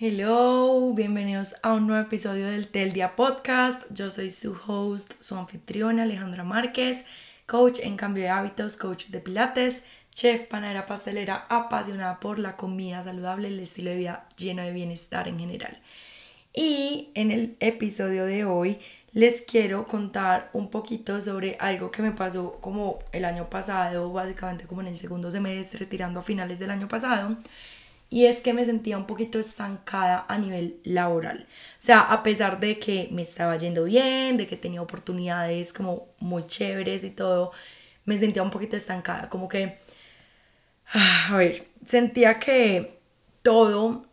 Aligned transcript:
Hello, 0.00 0.92
bienvenidos 0.94 1.56
a 1.60 1.72
un 1.72 1.88
nuevo 1.88 2.06
episodio 2.06 2.46
del 2.46 2.68
Tel 2.68 2.92
Día 2.92 3.16
Podcast. 3.16 3.82
Yo 3.92 4.10
soy 4.10 4.30
su 4.30 4.56
host, 4.64 5.14
su 5.18 5.34
anfitriona 5.34 6.04
Alejandra 6.04 6.44
Márquez, 6.44 7.04
coach 7.46 7.80
en 7.82 7.96
cambio 7.96 8.22
de 8.22 8.28
hábitos, 8.28 8.76
coach 8.76 9.06
de 9.06 9.18
pilates, 9.18 9.82
chef, 10.14 10.44
panadera, 10.44 10.86
pastelera, 10.86 11.46
apasionada 11.48 12.20
por 12.20 12.38
la 12.38 12.56
comida 12.56 13.02
saludable, 13.02 13.48
el 13.48 13.58
estilo 13.58 13.90
de 13.90 13.96
vida 13.96 14.28
lleno 14.36 14.62
de 14.62 14.70
bienestar 14.70 15.26
en 15.26 15.40
general. 15.40 15.82
Y 16.54 17.10
en 17.16 17.32
el 17.32 17.56
episodio 17.58 18.24
de 18.24 18.44
hoy 18.44 18.78
les 19.10 19.42
quiero 19.42 19.88
contar 19.88 20.48
un 20.52 20.70
poquito 20.70 21.20
sobre 21.20 21.56
algo 21.58 21.90
que 21.90 22.02
me 22.02 22.12
pasó 22.12 22.60
como 22.60 23.00
el 23.10 23.24
año 23.24 23.50
pasado, 23.50 24.12
básicamente 24.12 24.68
como 24.68 24.80
en 24.80 24.86
el 24.86 24.96
segundo 24.96 25.32
semestre, 25.32 25.86
tirando 25.86 26.20
a 26.20 26.22
finales 26.22 26.60
del 26.60 26.70
año 26.70 26.86
pasado 26.86 27.36
y 28.10 28.24
es 28.26 28.40
que 28.40 28.54
me 28.54 28.64
sentía 28.64 28.96
un 28.96 29.06
poquito 29.06 29.38
estancada 29.38 30.24
a 30.28 30.38
nivel 30.38 30.80
laboral. 30.84 31.46
O 31.78 31.82
sea, 31.82 32.00
a 32.00 32.22
pesar 32.22 32.58
de 32.60 32.78
que 32.78 33.08
me 33.12 33.22
estaba 33.22 33.56
yendo 33.58 33.84
bien, 33.84 34.36
de 34.38 34.46
que 34.46 34.56
tenía 34.56 34.82
oportunidades 34.82 35.72
como 35.72 36.08
muy 36.18 36.46
chéveres 36.46 37.04
y 37.04 37.10
todo, 37.10 37.52
me 38.06 38.18
sentía 38.18 38.42
un 38.42 38.50
poquito 38.50 38.76
estancada, 38.76 39.28
como 39.28 39.48
que, 39.48 39.78
a 41.30 41.36
ver, 41.36 41.66
sentía 41.84 42.38
que 42.38 42.98
todo 43.42 44.06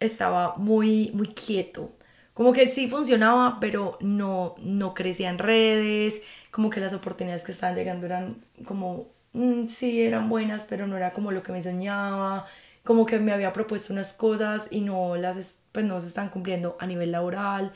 estaba 0.00 0.56
muy, 0.56 1.10
muy 1.14 1.28
quieto. 1.28 1.92
Como 2.34 2.52
que 2.52 2.66
sí 2.66 2.88
funcionaba, 2.88 3.58
pero 3.60 3.98
no, 4.00 4.54
no 4.58 4.94
crecía 4.94 5.28
en 5.30 5.38
redes, 5.38 6.22
como 6.50 6.70
que 6.70 6.80
las 6.80 6.94
oportunidades 6.94 7.44
que 7.44 7.52
estaban 7.52 7.76
llegando 7.76 8.06
eran 8.06 8.36
como, 8.64 9.08
mm, 9.34 9.66
sí, 9.66 10.02
eran 10.02 10.28
buenas, 10.30 10.66
pero 10.68 10.86
no 10.86 10.96
era 10.96 11.12
como 11.12 11.30
lo 11.32 11.42
que 11.42 11.52
me 11.52 11.62
soñaba 11.62 12.46
como 12.84 13.06
que 13.06 13.18
me 13.18 13.32
había 13.32 13.52
propuesto 13.52 13.92
unas 13.92 14.12
cosas 14.12 14.68
y 14.70 14.80
no 14.80 15.16
las 15.16 15.56
pues 15.72 15.86
no 15.86 16.00
se 16.00 16.08
están 16.08 16.28
cumpliendo 16.28 16.76
a 16.80 16.86
nivel 16.86 17.12
laboral. 17.12 17.72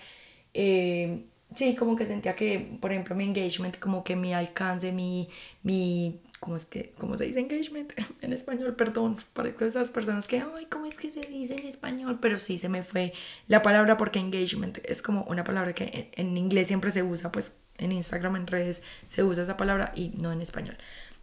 Eh, 0.54 1.24
sí, 1.54 1.74
como 1.76 1.96
que 1.96 2.06
sentía 2.06 2.34
que, 2.34 2.76
por 2.80 2.92
ejemplo, 2.92 3.14
mi 3.14 3.24
engagement, 3.24 3.78
como 3.78 4.04
que 4.04 4.16
mi 4.16 4.34
alcance, 4.34 4.92
mi, 4.92 5.28
mi 5.62 6.20
¿cómo 6.40 6.56
es 6.56 6.66
que, 6.66 6.92
cómo 6.98 7.16
se 7.16 7.24
dice 7.24 7.40
engagement 7.40 7.92
en 8.20 8.32
español? 8.32 8.74
Perdón, 8.76 9.16
para 9.32 9.48
esas 9.48 9.90
personas 9.90 10.28
que, 10.28 10.42
ay, 10.56 10.66
¿cómo 10.66 10.86
es 10.86 10.96
que 10.96 11.10
se 11.10 11.20
dice 11.20 11.54
en 11.54 11.66
español? 11.66 12.18
Pero 12.20 12.38
sí, 12.38 12.58
se 12.58 12.68
me 12.68 12.82
fue 12.82 13.12
la 13.48 13.62
palabra 13.62 13.96
porque 13.96 14.18
engagement 14.18 14.78
es 14.84 15.02
como 15.02 15.22
una 15.24 15.44
palabra 15.44 15.72
que 15.74 16.10
en, 16.16 16.28
en 16.28 16.36
inglés 16.36 16.68
siempre 16.68 16.90
se 16.90 17.02
usa, 17.02 17.32
pues 17.32 17.60
en 17.78 17.92
Instagram, 17.92 18.36
en 18.36 18.46
redes, 18.46 18.82
se 19.06 19.22
usa 19.24 19.42
esa 19.42 19.56
palabra 19.56 19.92
y 19.94 20.10
no 20.10 20.32
en 20.32 20.40
español. 20.40 20.76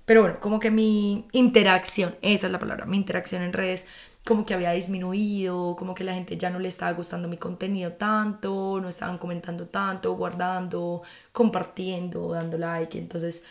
Pero 0.06 0.22
bueno, 0.22 0.40
como 0.40 0.60
que 0.60 0.72
mi 0.72 1.28
interacción, 1.32 2.16
esa 2.22 2.48
es 2.48 2.52
la 2.52 2.60
palabra, 2.60 2.86
mi 2.86 2.98
interacción 2.98 3.42
en 3.42 3.54
redes 3.54 3.86
como 4.26 4.46
que 4.46 4.54
había 4.54 4.72
disminuido, 4.72 5.76
como 5.78 5.94
que 5.96 6.04
la 6.04 6.14
gente 6.14 6.38
ya 6.38 6.50
no 6.50 6.60
le 6.60 6.70
estaba 6.70 6.94
gustando 6.94 7.28
mi 7.28 7.38
contenido 7.38 7.92
tanto, 7.94 8.80
no 8.82 8.88
estaban 8.88 9.18
comentando 9.18 9.68
tanto, 9.68 10.14
guardando, 10.16 11.04
compartiendo, 11.34 12.30
dando 12.32 12.58
like. 12.58 12.98
Entonces, 12.98 13.44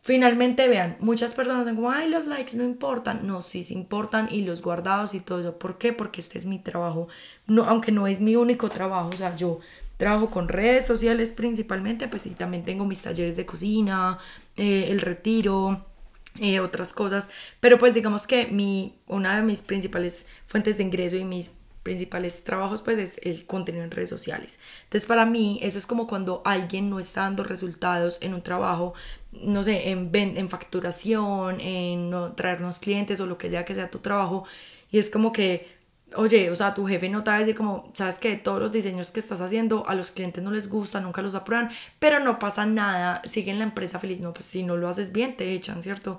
finalmente 0.00 0.66
vean, 0.68 0.96
muchas 1.00 1.34
personas 1.34 1.66
dicen 1.66 1.76
como, 1.76 1.90
ay, 1.90 2.08
los 2.08 2.26
likes 2.26 2.56
no 2.56 2.64
importan. 2.64 3.26
No, 3.26 3.42
sí, 3.42 3.64
sí 3.64 3.74
importan 3.74 4.28
y 4.30 4.42
los 4.42 4.62
guardados 4.62 5.14
y 5.14 5.20
todo 5.20 5.40
eso. 5.40 5.58
¿Por 5.58 5.78
qué? 5.78 5.92
Porque 5.92 6.20
este 6.22 6.38
es 6.38 6.46
mi 6.46 6.58
trabajo. 6.58 7.08
No, 7.46 7.64
aunque 7.64 7.92
no 7.92 8.06
es 8.06 8.20
mi 8.20 8.36
único 8.36 8.70
trabajo, 8.70 9.10
o 9.12 9.16
sea, 9.16 9.36
yo 9.36 9.60
trabajo 9.98 10.30
con 10.30 10.48
redes 10.48 10.86
sociales 10.86 11.32
principalmente, 11.32 12.08
pues 12.08 12.22
sí, 12.22 12.30
también 12.30 12.64
tengo 12.64 12.84
mis 12.86 13.02
talleres 13.02 13.36
de 13.36 13.46
cocina, 13.46 14.18
eh, 14.56 14.86
el 14.88 15.00
retiro 15.00 15.84
otras 16.60 16.92
cosas, 16.92 17.30
pero 17.60 17.78
pues 17.78 17.94
digamos 17.94 18.26
que 18.26 18.46
mi, 18.46 18.98
una 19.06 19.36
de 19.36 19.42
mis 19.42 19.62
principales 19.62 20.26
fuentes 20.46 20.78
de 20.78 20.82
ingreso 20.82 21.16
y 21.16 21.24
mis 21.24 21.50
principales 21.84 22.42
trabajos 22.44 22.82
pues 22.82 22.98
es 22.98 23.20
el 23.22 23.46
contenido 23.46 23.84
en 23.84 23.90
redes 23.90 24.08
sociales. 24.08 24.58
Entonces 24.84 25.06
para 25.06 25.26
mí 25.26 25.60
eso 25.62 25.78
es 25.78 25.86
como 25.86 26.06
cuando 26.06 26.42
alguien 26.44 26.90
no 26.90 26.98
está 26.98 27.22
dando 27.22 27.44
resultados 27.44 28.18
en 28.22 28.34
un 28.34 28.42
trabajo, 28.42 28.94
no 29.32 29.62
sé, 29.62 29.90
en, 29.90 30.10
en 30.12 30.48
facturación, 30.48 31.60
en 31.60 32.10
no, 32.10 32.32
traernos 32.32 32.80
clientes 32.80 33.20
o 33.20 33.26
lo 33.26 33.38
que 33.38 33.50
sea 33.50 33.64
que 33.64 33.74
sea 33.74 33.90
tu 33.90 33.98
trabajo 34.00 34.44
y 34.90 34.98
es 34.98 35.10
como 35.10 35.32
que 35.32 35.73
oye, 36.16 36.50
o 36.50 36.54
sea, 36.54 36.74
tu 36.74 36.86
jefe 36.86 37.08
no 37.08 37.22
te 37.22 37.30
va 37.30 37.36
a 37.36 37.40
decir 37.40 37.54
como, 37.54 37.90
sabes 37.94 38.18
que 38.18 38.36
todos 38.36 38.60
los 38.60 38.72
diseños 38.72 39.10
que 39.10 39.20
estás 39.20 39.40
haciendo 39.40 39.86
a 39.88 39.94
los 39.94 40.10
clientes 40.10 40.42
no 40.42 40.50
les 40.50 40.68
gusta, 40.68 41.00
nunca 41.00 41.22
los 41.22 41.34
aprueban, 41.34 41.70
pero 41.98 42.20
no 42.20 42.38
pasa 42.38 42.66
nada, 42.66 43.22
siguen 43.24 43.58
la 43.58 43.64
empresa 43.64 43.98
feliz, 43.98 44.20
no, 44.20 44.32
pues 44.32 44.46
si 44.46 44.62
no 44.62 44.76
lo 44.76 44.88
haces 44.88 45.12
bien 45.12 45.36
te 45.36 45.52
echan, 45.52 45.82
¿cierto? 45.82 46.18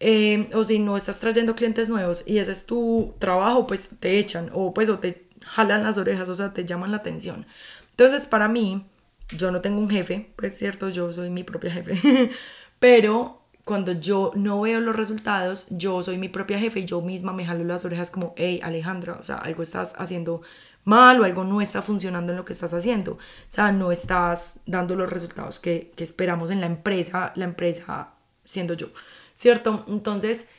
Eh, 0.00 0.48
o 0.54 0.64
si 0.64 0.78
no 0.78 0.96
estás 0.96 1.20
trayendo 1.20 1.54
clientes 1.54 1.88
nuevos 1.88 2.24
y 2.26 2.38
ese 2.38 2.52
es 2.52 2.66
tu 2.66 3.14
trabajo, 3.18 3.66
pues 3.66 3.98
te 4.00 4.18
echan 4.18 4.50
o 4.52 4.74
pues 4.74 4.88
o 4.88 4.98
te 4.98 5.28
jalan 5.46 5.82
las 5.82 5.98
orejas, 5.98 6.28
o 6.28 6.34
sea, 6.34 6.52
te 6.52 6.64
llaman 6.64 6.90
la 6.90 6.98
atención. 6.98 7.46
Entonces, 7.90 8.26
para 8.26 8.48
mí, 8.48 8.86
yo 9.28 9.50
no 9.50 9.60
tengo 9.60 9.80
un 9.80 9.88
jefe, 9.88 10.32
pues 10.36 10.56
cierto, 10.58 10.88
yo 10.88 11.12
soy 11.12 11.30
mi 11.30 11.44
propia 11.44 11.70
jefe, 11.70 12.30
pero 12.78 13.43
cuando 13.64 13.92
yo 13.92 14.30
no 14.34 14.60
veo 14.60 14.80
los 14.80 14.94
resultados, 14.94 15.66
yo 15.70 16.02
soy 16.02 16.18
mi 16.18 16.28
propia 16.28 16.58
jefe 16.58 16.80
y 16.80 16.84
yo 16.84 17.00
misma 17.00 17.32
me 17.32 17.46
jalo 17.46 17.64
las 17.64 17.84
orejas 17.84 18.10
como, 18.10 18.34
hey 18.36 18.60
Alejandra, 18.62 19.16
o 19.18 19.22
sea, 19.22 19.36
algo 19.38 19.62
estás 19.62 19.94
haciendo 19.96 20.42
mal 20.84 21.18
o 21.20 21.24
algo 21.24 21.44
no 21.44 21.62
está 21.62 21.80
funcionando 21.80 22.32
en 22.32 22.36
lo 22.36 22.44
que 22.44 22.52
estás 22.52 22.74
haciendo. 22.74 23.12
O 23.12 23.18
sea, 23.48 23.72
no 23.72 23.90
estás 23.90 24.60
dando 24.66 24.96
los 24.96 25.08
resultados 25.10 25.60
que, 25.60 25.92
que 25.96 26.04
esperamos 26.04 26.50
en 26.50 26.60
la 26.60 26.66
empresa, 26.66 27.32
la 27.36 27.44
empresa 27.46 28.14
siendo 28.44 28.74
yo, 28.74 28.88
¿cierto? 29.34 29.84
Entonces, 29.88 30.50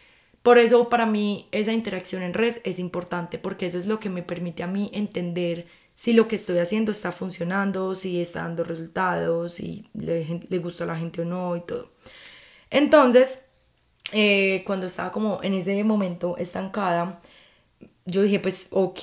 por 0.42 0.58
eso 0.58 0.90
para 0.90 1.06
mí 1.06 1.48
esa 1.52 1.74
interacción 1.74 2.24
en 2.24 2.34
red 2.34 2.56
es 2.64 2.80
importante 2.80 3.38
porque 3.38 3.68
eso 3.68 3.78
es 3.78 3.86
lo 3.86 4.00
que 4.00 4.10
me 4.10 4.24
permite 4.24 4.64
a 4.64 4.68
mí 4.68 4.90
entender 4.94 5.68
si 5.94 6.14
lo 6.14 6.28
que 6.28 6.36
estoy 6.36 6.58
haciendo 6.58 6.92
está 6.92 7.12
funcionando, 7.12 7.96
si 7.96 8.20
está 8.20 8.42
dando 8.42 8.64
resultados, 8.64 9.54
si 9.54 9.90
le, 9.94 10.42
le 10.50 10.60
gusta 10.60 10.84
a 10.84 10.88
la 10.88 10.98
gente 10.98 11.22
o 11.22 11.26
no 11.26 11.56
y 11.56 11.62
todo. 11.62 11.92
Entonces, 12.70 13.50
eh, 14.14 14.64
cuando 14.66 14.88
estaba 14.88 15.12
como 15.12 15.42
en 15.44 15.54
ese 15.56 15.84
momento 15.84 16.38
estancada, 16.38 17.22
yo 18.06 18.22
dije, 18.22 18.40
pues, 18.40 18.68
ok, 18.72 19.00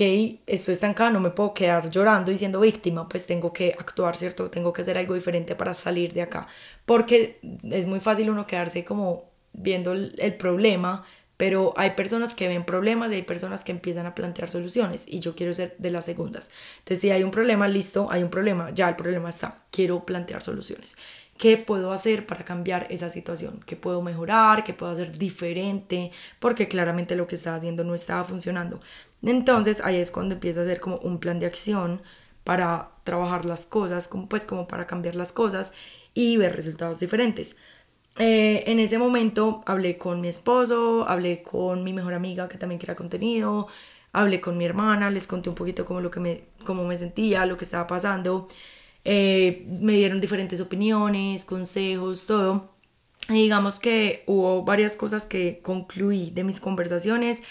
estoy 0.46 0.74
estancada, 0.74 1.10
no 1.10 1.20
me 1.20 1.30
puedo 1.30 1.54
quedar 1.54 1.90
llorando 1.90 2.30
y 2.32 2.38
siendo 2.38 2.60
víctima, 2.60 3.08
pues 3.08 3.26
tengo 3.26 3.52
que 3.52 3.74
actuar, 3.78 4.16
¿cierto? 4.16 4.50
Tengo 4.50 4.72
que 4.72 4.82
hacer 4.82 4.96
algo 4.98 5.14
diferente 5.14 5.56
para 5.56 5.74
salir 5.74 6.12
de 6.12 6.22
acá. 6.22 6.46
Porque 6.86 7.40
es 7.70 7.86
muy 7.86 8.00
fácil 8.00 8.30
uno 8.30 8.46
quedarse 8.46 8.84
como 8.84 9.24
viendo 9.52 9.92
el, 9.92 10.14
el 10.18 10.36
problema, 10.36 11.04
pero 11.36 11.74
hay 11.76 11.90
personas 11.90 12.34
que 12.36 12.46
ven 12.46 12.64
problemas 12.64 13.10
y 13.10 13.16
hay 13.16 13.22
personas 13.22 13.64
que 13.64 13.72
empiezan 13.72 14.06
a 14.06 14.14
plantear 14.14 14.48
soluciones 14.48 15.06
y 15.08 15.18
yo 15.18 15.34
quiero 15.34 15.52
ser 15.54 15.74
de 15.78 15.90
las 15.90 16.04
segundas. 16.04 16.50
Entonces, 16.78 17.00
si 17.00 17.10
hay 17.10 17.24
un 17.24 17.32
problema, 17.32 17.66
listo, 17.66 18.08
hay 18.10 18.22
un 18.22 18.30
problema, 18.30 18.70
ya 18.70 18.88
el 18.88 18.96
problema 18.96 19.30
está, 19.30 19.64
quiero 19.72 20.06
plantear 20.06 20.42
soluciones. 20.42 20.96
¿Qué 21.42 21.56
puedo 21.58 21.90
hacer 21.90 22.24
para 22.24 22.44
cambiar 22.44 22.86
esa 22.88 23.08
situación? 23.08 23.64
¿Qué 23.66 23.74
puedo 23.74 24.00
mejorar? 24.00 24.62
¿Qué 24.62 24.74
puedo 24.74 24.92
hacer 24.92 25.18
diferente? 25.18 26.12
Porque 26.38 26.68
claramente 26.68 27.16
lo 27.16 27.26
que 27.26 27.34
estaba 27.34 27.56
haciendo 27.56 27.82
no 27.82 27.96
estaba 27.96 28.22
funcionando. 28.22 28.80
Entonces 29.22 29.80
ahí 29.84 29.96
es 29.96 30.12
cuando 30.12 30.36
empiezo 30.36 30.60
a 30.60 30.62
hacer 30.62 30.78
como 30.78 30.98
un 30.98 31.18
plan 31.18 31.40
de 31.40 31.46
acción 31.46 32.00
para 32.44 32.90
trabajar 33.02 33.44
las 33.44 33.66
cosas, 33.66 34.06
como, 34.06 34.28
pues 34.28 34.46
como 34.46 34.68
para 34.68 34.86
cambiar 34.86 35.16
las 35.16 35.32
cosas 35.32 35.72
y 36.14 36.36
ver 36.36 36.54
resultados 36.54 37.00
diferentes. 37.00 37.56
Eh, 38.18 38.64
en 38.68 38.78
ese 38.78 38.98
momento 38.98 39.62
hablé 39.66 39.98
con 39.98 40.20
mi 40.20 40.28
esposo, 40.28 41.06
hablé 41.08 41.42
con 41.42 41.82
mi 41.84 41.92
mejor 41.92 42.14
amiga 42.14 42.48
que 42.48 42.58
también 42.58 42.80
crea 42.80 42.94
contenido, 42.96 43.66
hablé 44.12 44.40
con 44.40 44.58
mi 44.58 44.64
hermana, 44.66 45.10
les 45.10 45.26
conté 45.26 45.48
un 45.48 45.56
poquito 45.56 45.84
como 45.86 46.00
lo 46.00 46.10
que 46.10 46.20
me, 46.20 46.44
cómo 46.64 46.84
me 46.84 46.98
sentía, 46.98 47.46
lo 47.46 47.56
que 47.56 47.64
estaba 47.64 47.86
pasando. 47.88 48.48
Eh, 49.04 49.66
me 49.66 49.94
dieron 49.94 50.20
diferentes 50.20 50.60
opiniones, 50.60 51.44
consejos, 51.44 52.26
todo. 52.26 52.72
Y 53.28 53.34
digamos 53.34 53.80
que 53.80 54.24
hubo 54.26 54.64
varias 54.64 54.96
cosas 54.96 55.26
que 55.26 55.60
concluí 55.62 56.30
de 56.30 56.44
mis 56.44 56.60
conversaciones. 56.60 57.42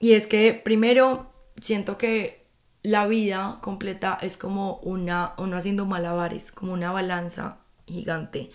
Y 0.00 0.12
es 0.12 0.26
que 0.26 0.52
primero 0.52 1.30
siento 1.60 1.98
que 1.98 2.44
la 2.82 3.06
vida 3.06 3.58
completa 3.62 4.18
es 4.20 4.36
como 4.36 4.76
una, 4.78 5.32
uno 5.38 5.56
haciendo 5.56 5.86
malabares, 5.86 6.52
como 6.52 6.72
una 6.72 6.92
balanza 6.92 7.58
gigante, 7.86 8.50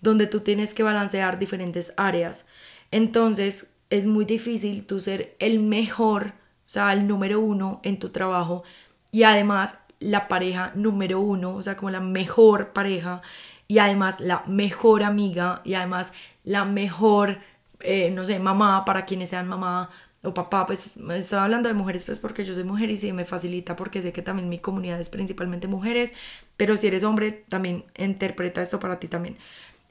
donde 0.00 0.26
tú 0.26 0.40
tienes 0.40 0.74
que 0.74 0.82
balancear 0.82 1.38
diferentes 1.38 1.94
áreas. 1.96 2.46
Entonces 2.90 3.74
es 3.90 4.06
muy 4.06 4.24
difícil 4.24 4.84
tú 4.84 5.00
ser 5.00 5.36
el 5.38 5.60
mejor, 5.60 6.32
o 6.66 6.68
sea, 6.68 6.92
el 6.92 7.06
número 7.06 7.40
uno 7.40 7.80
en 7.84 7.98
tu 7.98 8.10
trabajo 8.10 8.64
y 9.12 9.22
además 9.22 9.78
la 10.00 10.28
pareja 10.28 10.72
número 10.74 11.20
uno, 11.20 11.54
o 11.56 11.62
sea, 11.62 11.76
como 11.76 11.90
la 11.90 12.00
mejor 12.00 12.72
pareja 12.72 13.22
y 13.66 13.78
además 13.78 14.20
la 14.20 14.44
mejor 14.46 15.02
amiga 15.02 15.60
y 15.64 15.74
además 15.74 16.12
la 16.44 16.64
mejor, 16.64 17.38
eh, 17.80 18.10
no 18.10 18.24
sé, 18.26 18.38
mamá 18.38 18.84
para 18.84 19.04
quienes 19.04 19.30
sean 19.30 19.48
mamá 19.48 19.90
o 20.22 20.34
papá, 20.34 20.66
pues 20.66 20.92
estaba 21.14 21.44
hablando 21.44 21.68
de 21.68 21.74
mujeres 21.74 22.04
pues 22.04 22.18
porque 22.18 22.44
yo 22.44 22.54
soy 22.54 22.64
mujer 22.64 22.90
y 22.90 22.96
sí 22.96 23.12
me 23.12 23.24
facilita 23.24 23.76
porque 23.76 24.02
sé 24.02 24.12
que 24.12 24.22
también 24.22 24.48
mi 24.48 24.58
comunidad 24.58 25.00
es 25.00 25.10
principalmente 25.10 25.68
mujeres, 25.68 26.14
pero 26.56 26.76
si 26.76 26.86
eres 26.88 27.04
hombre 27.04 27.44
también 27.48 27.84
interpreta 27.96 28.62
esto 28.62 28.80
para 28.80 28.98
ti 28.98 29.08
también. 29.08 29.36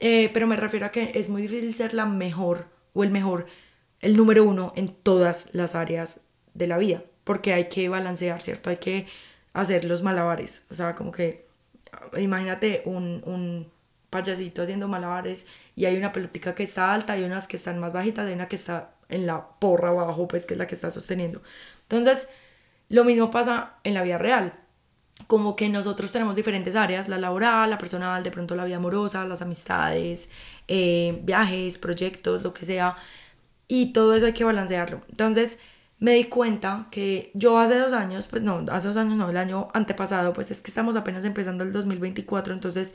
Eh, 0.00 0.30
pero 0.32 0.46
me 0.46 0.56
refiero 0.56 0.86
a 0.86 0.90
que 0.90 1.12
es 1.14 1.28
muy 1.28 1.42
difícil 1.42 1.74
ser 1.74 1.94
la 1.94 2.06
mejor 2.06 2.66
o 2.94 3.04
el 3.04 3.10
mejor, 3.10 3.46
el 4.00 4.16
número 4.16 4.44
uno 4.44 4.72
en 4.76 4.88
todas 4.88 5.54
las 5.54 5.74
áreas 5.74 6.22
de 6.54 6.66
la 6.66 6.78
vida 6.78 7.02
porque 7.28 7.52
hay 7.52 7.68
que 7.68 7.90
balancear, 7.90 8.40
¿cierto? 8.40 8.70
Hay 8.70 8.78
que 8.78 9.06
hacer 9.60 9.84
los 9.84 10.02
malabares, 10.02 10.66
o 10.70 10.74
sea, 10.74 10.94
como 10.94 11.12
que 11.12 11.48
imagínate 12.16 12.82
un, 12.84 13.22
un 13.24 13.70
payasito 14.10 14.62
haciendo 14.62 14.88
malabares 14.88 15.46
y 15.76 15.84
hay 15.86 15.96
una 15.96 16.12
pelotica 16.12 16.54
que 16.54 16.62
está 16.62 16.92
alta, 16.92 17.14
hay 17.14 17.24
unas 17.24 17.46
que 17.46 17.56
están 17.56 17.78
más 17.78 17.92
bajitas, 17.92 18.26
hay 18.26 18.34
una 18.34 18.48
que 18.48 18.56
está 18.56 18.94
en 19.08 19.26
la 19.26 19.46
porra 19.58 19.88
abajo, 19.88 20.28
pues 20.28 20.46
que 20.46 20.54
es 20.54 20.58
la 20.58 20.66
que 20.66 20.74
está 20.74 20.90
sosteniendo. 20.90 21.42
Entonces, 21.82 22.28
lo 22.88 23.04
mismo 23.04 23.30
pasa 23.30 23.74
en 23.84 23.94
la 23.94 24.02
vida 24.02 24.18
real. 24.18 24.54
Como 25.26 25.56
que 25.56 25.68
nosotros 25.68 26.12
tenemos 26.12 26.36
diferentes 26.36 26.76
áreas, 26.76 27.08
la 27.08 27.18
laboral, 27.18 27.70
la 27.70 27.78
personal, 27.78 28.22
de 28.22 28.30
pronto 28.30 28.54
la 28.54 28.64
vida 28.64 28.76
amorosa, 28.76 29.24
las 29.24 29.42
amistades, 29.42 30.30
eh, 30.68 31.18
viajes, 31.22 31.76
proyectos, 31.78 32.42
lo 32.42 32.54
que 32.54 32.64
sea. 32.64 32.96
Y 33.66 33.92
todo 33.92 34.14
eso 34.14 34.26
hay 34.26 34.32
que 34.32 34.44
balancearlo. 34.44 35.02
Entonces, 35.10 35.58
me 36.00 36.14
di 36.14 36.24
cuenta 36.24 36.88
que 36.90 37.30
yo 37.34 37.58
hace 37.58 37.78
dos 37.78 37.92
años, 37.92 38.26
pues 38.28 38.42
no, 38.42 38.64
hace 38.70 38.88
dos 38.88 38.96
años 38.96 39.16
no, 39.16 39.28
el 39.30 39.36
año 39.36 39.68
antepasado, 39.74 40.32
pues 40.32 40.50
es 40.50 40.60
que 40.60 40.70
estamos 40.70 40.96
apenas 40.96 41.24
empezando 41.24 41.62
el 41.64 41.72
2024, 41.72 42.54
entonces 42.54 42.94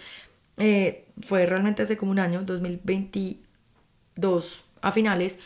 eh, 0.58 1.06
fue 1.26 1.46
realmente 1.46 1.84
hace 1.84 1.98
como 1.98 2.12
un 2.12 2.20
año, 2.20 2.44
2022 2.44 4.64
a 4.82 4.92
finales, 4.92 5.40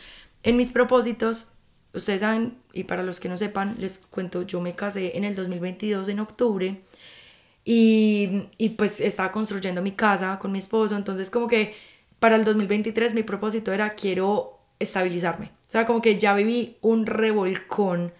en 0.43 0.55
mis 0.55 0.71
propósitos, 0.71 1.51
ustedes 1.93 2.21
saben, 2.21 2.57
y 2.73 2.83
para 2.83 3.01
los 3.03 3.19
que 3.19 3.29
no 3.29 3.37
sepan, 3.37 3.75
les 3.79 3.99
cuento, 3.99 4.41
yo 4.43 4.61
me 4.61 4.75
casé 4.75 5.17
en 5.17 5.23
el 5.23 5.35
2022 5.35 6.09
en 6.09 6.19
octubre 6.19 6.81
y, 7.65 8.49
y 8.57 8.69
pues 8.69 9.01
estaba 9.01 9.31
construyendo 9.31 9.81
mi 9.81 9.93
casa 9.93 10.37
con 10.39 10.51
mi 10.51 10.59
esposo, 10.59 10.95
entonces 10.95 11.29
como 11.31 11.47
que 11.47 11.75
para 12.19 12.35
el 12.35 12.45
2023 12.45 13.15
mi 13.15 13.23
propósito 13.23 13.73
era 13.73 13.95
quiero 13.95 14.56
estabilizarme. 14.79 15.47
O 15.47 15.69
sea, 15.69 15.85
como 15.85 16.01
que 16.01 16.17
ya 16.17 16.33
viví 16.33 16.77
un 16.81 17.05
revolcón 17.05 18.13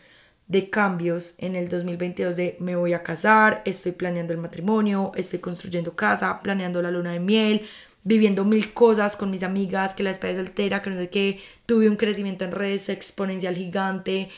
de 0.47 0.69
cambios 0.69 1.35
en 1.39 1.55
el 1.55 1.67
2022 1.69 2.35
de 2.35 2.57
me 2.59 2.75
voy 2.75 2.93
a 2.93 3.03
casar, 3.03 3.61
estoy 3.65 3.91
planeando 3.91 4.33
el 4.33 4.39
matrimonio, 4.39 5.11
estoy 5.15 5.39
construyendo 5.39 5.95
casa, 5.95 6.41
planeando 6.41 6.81
la 6.81 6.91
luna 6.91 7.11
de 7.11 7.19
miel, 7.19 7.67
viviendo 8.03 8.45
mil 8.45 8.73
cosas 8.73 9.17
con 9.17 9.29
mis 9.29 9.43
amigas, 9.43 9.93
que 9.93 10.03
la 10.03 10.09
despedida 10.09 10.37
soltera, 10.37 10.81
que 10.81 10.89
no 10.89 10.97
sé 10.97 11.09
qué, 11.09 11.41
tuve 11.65 11.89
un 11.89 11.97
crecimiento 11.97 12.45
en 12.45 12.51
redes 12.51 12.87
exponencial 12.87 13.55
gigante, 13.55 14.29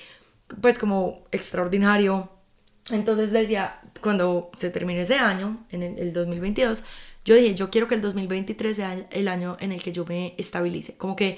pues 0.61 0.79
como 0.79 1.25
extraordinario. 1.31 2.31
Entonces 2.91 3.31
decía, 3.31 3.79
cuando 4.01 4.49
se 4.57 4.71
termine 4.71 5.01
ese 5.01 5.15
año, 5.15 5.63
en 5.69 5.83
el, 5.83 5.99
el 5.99 6.13
2022, 6.13 6.83
yo 7.23 7.35
dije, 7.35 7.53
yo 7.53 7.69
quiero 7.69 7.87
que 7.87 7.93
el 7.93 8.01
2023 8.01 8.75
sea 8.75 9.07
el 9.11 9.27
año 9.27 9.57
en 9.59 9.71
el 9.71 9.83
que 9.83 9.91
yo 9.91 10.05
me 10.05 10.33
estabilice, 10.39 10.97
como 10.97 11.15
que 11.15 11.37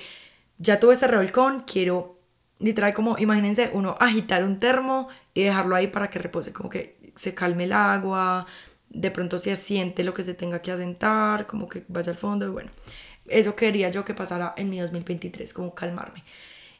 ya 0.62 0.80
tuve 0.80 0.94
este 0.94 1.08
revolcón, 1.08 1.62
quiero 1.62 2.19
literal 2.60 2.94
como, 2.94 3.18
imagínense, 3.18 3.72
uno 3.74 3.98
agitar 4.00 4.44
un 4.44 4.60
termo 4.60 5.08
y 5.34 5.44
dejarlo 5.44 5.75
ahí 5.75 5.88
para 5.88 6.10
que 6.10 6.19
repose, 6.19 6.54
como 6.54 6.69
que 6.69 6.98
se 7.16 7.34
calme 7.34 7.63
el 7.63 7.74
agua, 7.74 8.46
de 8.90 9.10
pronto 9.10 9.40
se 9.40 9.52
asiente 9.52 10.04
lo 10.04 10.13
que 10.13 10.24
se 10.24 10.36
tenga 10.36 10.62
que 10.62 10.72
asentar, 10.72 11.48
como 11.48 11.68
que 11.68 11.84
vaya 11.88 12.12
al 12.12 12.18
fondo 12.18 12.46
y 12.46 12.50
bueno, 12.50 12.69
eso 13.28 13.56
quería 13.56 13.90
yo 13.90 14.06
que 14.06 14.13
pasara 14.13 14.54
en 14.58 14.69
mi 14.69 14.80
2023, 14.80 15.54
como 15.54 15.74
calmarme. 15.74 16.24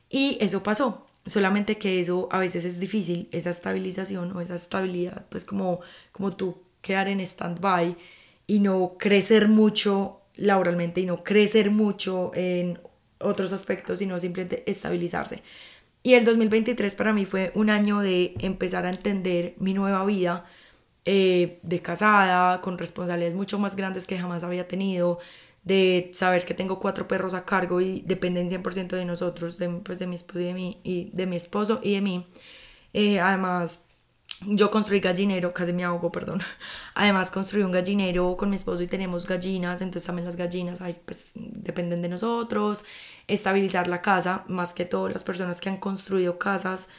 Y 0.10 0.38
eso 0.39 0.62
pasó, 0.62 1.07
solamente 1.25 1.77
que 1.77 2.00
eso 2.00 2.27
a 2.31 2.38
veces 2.38 2.66
es 2.66 2.80
difícil, 2.80 3.27
esa 3.31 3.50
estabilización 3.50 4.31
o 4.36 4.42
esa 4.42 4.56
estabilidad, 4.56 5.25
pues 5.30 5.45
como, 5.45 5.81
como 6.12 6.36
tú 6.36 6.62
quedar 6.81 7.07
en 7.07 7.22
stand-by 7.22 7.95
y 8.45 8.60
no 8.60 8.98
crecer 9.00 9.48
mucho 9.48 10.22
laboralmente 10.36 11.01
y 11.01 11.06
no 11.06 11.24
crecer 11.24 11.72
mucho 11.72 12.31
en 12.36 12.80
otros 13.23 13.53
aspectos, 13.53 14.00
sino 14.00 14.19
simplemente 14.19 14.63
estabilizarse. 14.69 15.44
Y 16.03 16.15
el 16.15 16.25
2023 16.25 16.95
para 16.95 17.13
mí 17.13 17.25
fue 17.25 17.51
un 17.56 17.69
año 17.69 18.00
de 18.00 18.33
empezar 18.39 18.85
a 18.85 18.89
entender 18.89 19.56
mi 19.59 19.73
nueva 19.73 20.03
vida, 20.06 20.45
eh, 21.06 21.59
de 21.63 21.81
casada, 21.81 22.62
con 22.62 22.77
responsabilidades 22.77 23.35
mucho 23.35 23.59
más 23.59 23.75
grandes 23.75 24.07
que 24.07 24.18
jamás 24.18 24.44
había 24.44 24.68
tenido, 24.68 25.19
de 25.63 26.12
saber 26.13 26.45
que 26.45 26.53
tengo 26.56 26.79
cuatro 26.79 27.07
perros 27.07 27.33
a 27.33 27.45
cargo 27.45 27.81
y 27.81 28.01
dependen 28.01 28.50
100% 28.50 28.95
de 28.95 29.06
nosotros, 29.06 29.57
de, 29.59 29.69
pues, 29.69 30.00
de 30.00 30.07
mi 30.07 30.15
esposo 30.15 30.39
y 30.39 30.44
de 30.45 30.53
mí, 30.53 30.81
y 30.83 31.12
mi 31.27 31.35
esposo 31.35 31.79
y 31.83 31.94
de 31.95 32.01
mí. 32.01 32.27
Eh, 32.94 33.19
además, 33.19 33.85
yo 34.45 34.71
construí 34.71 34.99
gallinero, 34.99 35.53
casi 35.53 35.73
me 35.73 35.83
ahogo, 35.83 36.11
perdón. 36.11 36.41
Además, 36.95 37.31
construí 37.31 37.63
un 37.63 37.71
gallinero 37.71 38.35
con 38.38 38.49
mi 38.49 38.55
esposo 38.55 38.81
y 38.81 38.88
tenemos 38.88 39.27
gallinas, 39.27 39.81
entonces 39.81 40.07
también 40.07 40.25
las 40.25 40.35
gallinas 40.35 40.81
ahí, 40.81 40.95
pues, 41.05 41.31
dependen 41.35 42.01
de 42.01 42.09
nosotros. 42.09 42.83
Estabilizar 43.27 43.88
la 43.88 44.01
casa, 44.01 44.43
más 44.47 44.73
que 44.73 44.85
todo 44.85 45.09
las 45.09 45.23
personas 45.23 45.61
que 45.61 45.69
han 45.69 45.77
construido 45.77 46.39
casas, 46.39 46.89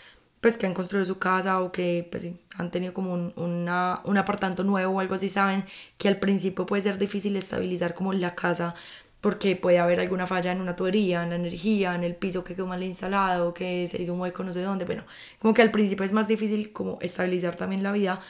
pues 0.41 0.57
que 0.59 0.67
han 0.67 0.75
construido 0.75 1.05
su 1.07 1.19
casa 1.19 1.61
o 1.61 1.73
que 1.73 2.09
pues, 2.11 2.29
han 2.57 2.71
tenido 2.71 2.93
como 2.95 3.15
un, 3.15 3.33
una, 3.37 4.01
un 4.05 4.19
apartamento 4.19 4.65
nuevo 4.65 4.97
o 4.97 5.01
algo 5.01 5.15
así, 5.15 5.29
saben 5.29 5.65
que 5.99 6.09
al 6.09 6.19
principio 6.19 6.67
puede 6.67 6.83
ser 6.83 6.99
difícil 6.99 7.37
estabilizar 7.37 7.95
como 7.95 8.13
la 8.13 8.35
casa 8.35 8.75
porque 9.23 9.57
puede 9.57 9.79
haber 9.79 10.01
alguna 10.01 10.27
falla 10.27 10.53
en 10.53 10.61
una 10.61 10.77
tubería, 10.77 11.23
en 11.23 11.31
la 11.31 11.37
energía, 11.37 11.95
en 11.95 12.05
el 12.05 12.17
piso 12.17 12.43
que 12.45 12.57
quedó 12.57 12.67
mal 12.67 12.83
instalado, 12.83 13.55
que 13.55 13.87
se 13.87 14.03
hizo 14.03 14.15
un 14.15 14.21
hueco 14.21 14.43
no 14.45 14.53
sé 14.53 14.63
dónde, 14.63 14.85
bueno, 14.85 15.05
como 15.39 15.55
que 15.55 15.63
al 15.63 15.71
principio 15.71 16.05
es 16.05 16.13
más 16.13 16.27
difícil 16.29 16.73
como 16.73 16.99
estabilizar 17.01 17.55
también 17.57 17.85
la 17.85 17.93
vida. 17.93 18.21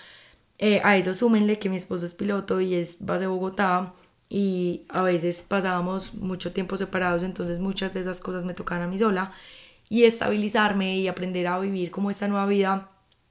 Eh, 0.59 0.81
a 0.85 0.97
eso 0.99 1.15
súmenle 1.15 1.59
que 1.59 1.71
mi 1.71 1.77
esposo 1.79 2.07
es 2.07 2.15
piloto 2.15 2.61
y 2.61 2.75
es 2.75 3.05
base 3.05 3.27
Bogotá 3.27 3.95
y 4.29 4.85
a 4.91 5.03
veces 5.03 5.43
pasábamos 5.49 6.15
mucho 6.15 6.53
tiempo 6.53 6.77
separados, 6.77 7.23
entonces 7.23 7.59
muchas 7.59 7.95
de 7.95 8.03
esas 8.03 8.21
cosas 8.21 8.45
me 8.45 8.55
tocaban 8.55 8.85
a 8.85 8.89
mí 8.89 8.99
sola 8.99 9.33
y 9.89 10.05
estabilizarme 10.05 10.99
y 10.99 11.09
aprender 11.09 11.47
a 11.47 11.59
vivir 11.59 11.91
como 11.91 12.11
esta 12.11 12.29
nueva 12.29 12.47
vida 12.47 12.91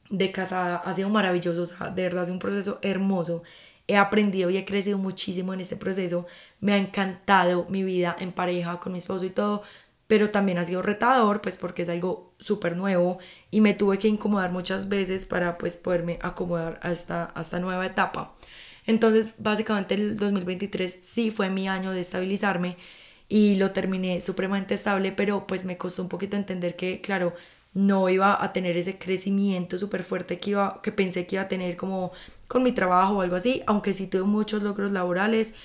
de 0.10 0.32
casada 0.32 0.78
ha 0.78 0.94
sido 0.96 1.10
maravilloso, 1.10 1.66
de 1.94 2.04
verdad 2.04 2.24
es 2.26 2.32
un 2.32 2.40
proceso 2.40 2.80
hermoso 2.82 3.44
he 3.92 3.98
aprendido 3.98 4.50
y 4.50 4.58
he 4.58 4.66
crecido 4.66 4.98
muchísimo 4.98 5.54
en 5.54 5.60
este 5.60 5.76
proceso. 5.76 6.26
Me 6.62 6.74
ha 6.74 6.78
encantado 6.78 7.66
mi 7.70 7.84
vida 7.84 8.16
en 8.20 8.32
pareja 8.32 8.80
con 8.80 8.94
mi 8.94 9.00
esposo 9.00 9.26
y 9.26 9.32
todo, 9.32 9.64
pero 10.12 10.30
también 10.30 10.58
ha 10.58 10.66
sido 10.66 10.82
retador, 10.82 11.42
pues 11.42 11.56
porque 11.56 11.84
es 11.84 11.90
algo 11.90 12.34
súper 12.38 12.76
nuevo 12.76 13.20
y 13.50 13.62
me 13.62 13.74
tuve 13.74 13.98
que 13.98 14.10
incomodar 14.10 14.52
muchas 14.52 14.90
veces 14.90 15.26
para 15.26 15.58
pues 15.58 15.78
poderme 15.78 16.20
acomodar 16.22 16.80
a 16.84 16.92
esta, 16.92 17.32
nueva 17.62 17.86
etapa. 17.86 18.36
Entonces, 18.86 19.36
básicamente 19.40 19.94
el 19.96 20.18
2023 20.18 21.00
sí 21.02 21.32
fue 21.32 21.50
mi 21.50 21.70
año 21.70 21.92
de 21.92 22.02
estabilizarme 22.02 22.76
y 23.30 23.56
lo 23.56 23.72
terminé 23.72 24.22
supremamente 24.22 24.74
estable, 24.74 25.14
pero 25.14 25.48
pues 25.48 25.64
me 25.64 25.78
costó 25.78 26.02
un 26.02 26.10
poquito 26.10 26.36
entender 26.36 26.76
que, 26.76 27.00
claro, 27.00 27.34
no 27.74 28.10
iba 28.10 28.44
a 28.44 28.52
tener 28.52 28.76
ese 28.76 28.98
crecimiento 28.98 29.80
súper 29.80 30.04
fuerte 30.04 30.40
que, 30.40 30.50
iba, 30.50 30.82
que 30.82 30.92
pensé 30.92 31.26
que 31.26 31.38
iba 31.38 31.44
a 31.44 31.48
tener 31.48 31.78
como 31.78 32.12
con 32.50 32.64
mi 32.64 32.74
trabajo 32.74 33.16
o 33.16 33.22
algo 33.22 33.38
así, 33.38 33.64
aunque 33.66 33.94
sí 33.94 34.08
tuve 34.08 34.24
muchos 34.24 34.62
logros 34.62 34.92
laborales, 34.92 35.56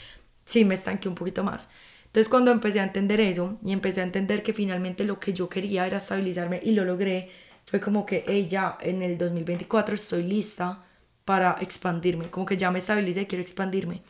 sí 0.47 0.65
me 0.65 0.75
estanqué 0.75 1.09
un 1.09 1.15
poquito 1.15 1.45
más. 1.45 1.69
Entonces 2.07 2.31
cuando 2.31 2.50
empecé 2.50 2.81
a 2.81 2.85
entender 2.85 3.21
eso 3.21 3.59
y 3.62 3.73
empecé 3.73 4.00
a 4.00 4.05
entender 4.05 4.43
que 4.43 4.55
finalmente 4.55 5.05
lo 5.05 5.21
que 5.21 5.35
yo 5.35 5.50
quería 5.50 5.87
era 5.87 5.99
estabilizarme 5.99 6.61
y 6.65 6.71
lo 6.71 6.85
logré, 6.87 7.31
fue 7.67 7.81
como 7.81 8.07
que, 8.07 8.25
hey, 8.26 8.47
ya 8.49 8.79
en 8.81 9.03
el 9.03 9.19
2024 9.19 9.97
estoy 9.97 10.23
lista 10.23 10.85
para 11.26 11.59
expandirme, 11.61 12.31
como 12.31 12.47
que 12.47 12.57
ya 12.57 12.71
me 12.71 12.79
estabilicé 12.79 13.23
y 13.23 13.26
quiero 13.26 13.43
expandirme. 13.43 14.03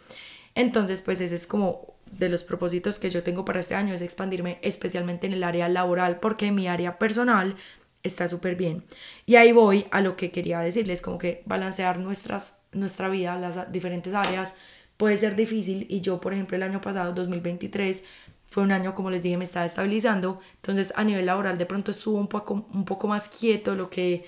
Entonces, 0.55 1.03
pues 1.03 1.21
ese 1.21 1.35
es 1.35 1.47
como 1.47 1.97
de 2.13 2.29
los 2.29 2.45
propósitos 2.45 2.99
que 2.99 3.11
yo 3.11 3.23
tengo 3.23 3.45
para 3.45 3.61
este 3.61 3.75
año, 3.75 3.95
es 3.95 4.03
expandirme 4.03 4.59
especialmente 4.63 5.27
en 5.27 5.33
el 5.33 5.43
área 5.43 5.69
laboral, 5.69 6.21
porque 6.21 6.53
mi 6.53 6.69
área 6.69 6.99
personal 6.99 7.57
está 8.03 8.29
súper 8.29 8.55
bien. 8.57 8.85
Y 9.25 9.37
ahí 9.37 9.53
voy 9.53 9.87
a 9.91 10.01
lo 10.01 10.17
que 10.17 10.31
quería 10.31 10.61
decirles, 10.61 11.03
como 11.03 11.19
que 11.19 11.43
balancear 11.47 11.99
nuestras, 11.99 12.61
nuestra 12.73 13.09
vida, 13.09 13.37
las 13.39 13.73
diferentes 13.73 14.15
áreas, 14.15 14.55
puede 14.97 15.17
ser 15.19 15.37
difícil. 15.37 15.87
Y 15.89 16.01
yo, 16.01 16.21
por 16.21 16.33
ejemplo, 16.33 16.57
el 16.57 16.63
año 16.63 16.81
pasado, 16.81 17.13
2023, 17.13 18.05
fue 18.47 18.63
un 18.63 18.73
año, 18.73 18.95
como 18.95 19.11
les 19.11 19.23
dije, 19.23 19.37
me 19.37 19.45
estaba 19.45 19.67
estabilizando. 19.67 20.41
Entonces, 20.57 20.93
a 20.97 21.05
nivel 21.05 21.27
laboral, 21.27 21.59
de 21.59 21.67
pronto 21.67 21.91
estuvo 21.91 22.19
un 22.19 22.29
poco, 22.29 22.67
un 22.73 22.85
poco 22.85 23.09
más 23.09 23.29
quieto 23.29 23.75
lo 23.75 23.91
que 23.91 24.27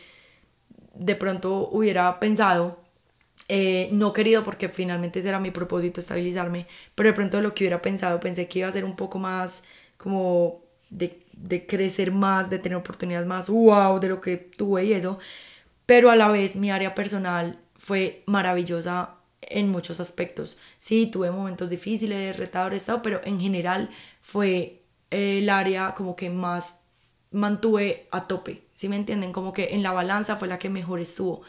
de 0.94 1.14
pronto 1.16 1.68
hubiera 1.70 2.18
pensado. 2.20 2.82
Eh, 3.48 3.88
no 3.92 4.12
querido 4.12 4.44
porque 4.44 4.68
finalmente 4.68 5.20
ese 5.20 5.28
era 5.28 5.40
mi 5.40 5.50
propósito, 5.50 6.00
estabilizarme, 6.00 6.66
pero 6.94 7.08
de 7.10 7.14
pronto 7.14 7.40
lo 7.40 7.54
que 7.54 7.64
hubiera 7.64 7.80
pensado, 7.80 8.20
pensé 8.20 8.48
que 8.48 8.58
iba 8.60 8.68
a 8.68 8.72
ser 8.72 8.84
un 8.84 8.96
poco 8.96 9.18
más 9.18 9.64
como 9.96 10.62
de 10.90 11.24
de 11.42 11.66
crecer 11.66 12.12
más, 12.12 12.50
de 12.50 12.58
tener 12.58 12.76
oportunidades 12.76 13.26
más, 13.26 13.48
wow, 13.48 13.98
de 14.00 14.08
lo 14.08 14.20
que 14.20 14.36
tuve 14.36 14.84
y 14.84 14.92
eso. 14.92 15.18
Pero 15.86 16.10
a 16.10 16.16
la 16.16 16.28
vez 16.28 16.56
mi 16.56 16.70
área 16.70 16.94
personal 16.94 17.60
fue 17.76 18.22
maravillosa 18.26 19.17
en 19.42 19.70
muchos 19.70 20.00
aspectos. 20.00 20.58
Sí, 20.78 21.06
tuve 21.06 21.30
momentos 21.30 21.70
difíciles, 21.70 22.36
retadores, 22.36 22.86
pero 23.02 23.20
en 23.24 23.40
general 23.40 23.90
fue 24.20 24.82
el 25.10 25.48
área 25.50 25.94
como 25.94 26.16
que 26.16 26.30
más 26.30 26.84
mantuve 27.30 28.08
a 28.10 28.26
tope, 28.26 28.62
¿sí 28.72 28.88
me 28.88 28.96
entienden? 28.96 29.32
Como 29.32 29.52
que 29.52 29.74
en 29.74 29.82
la 29.82 29.92
balanza 29.92 30.36
fue 30.36 30.48
la 30.48 30.58
que 30.58 30.70
mejor 30.70 31.00
estuvo. 31.00 31.42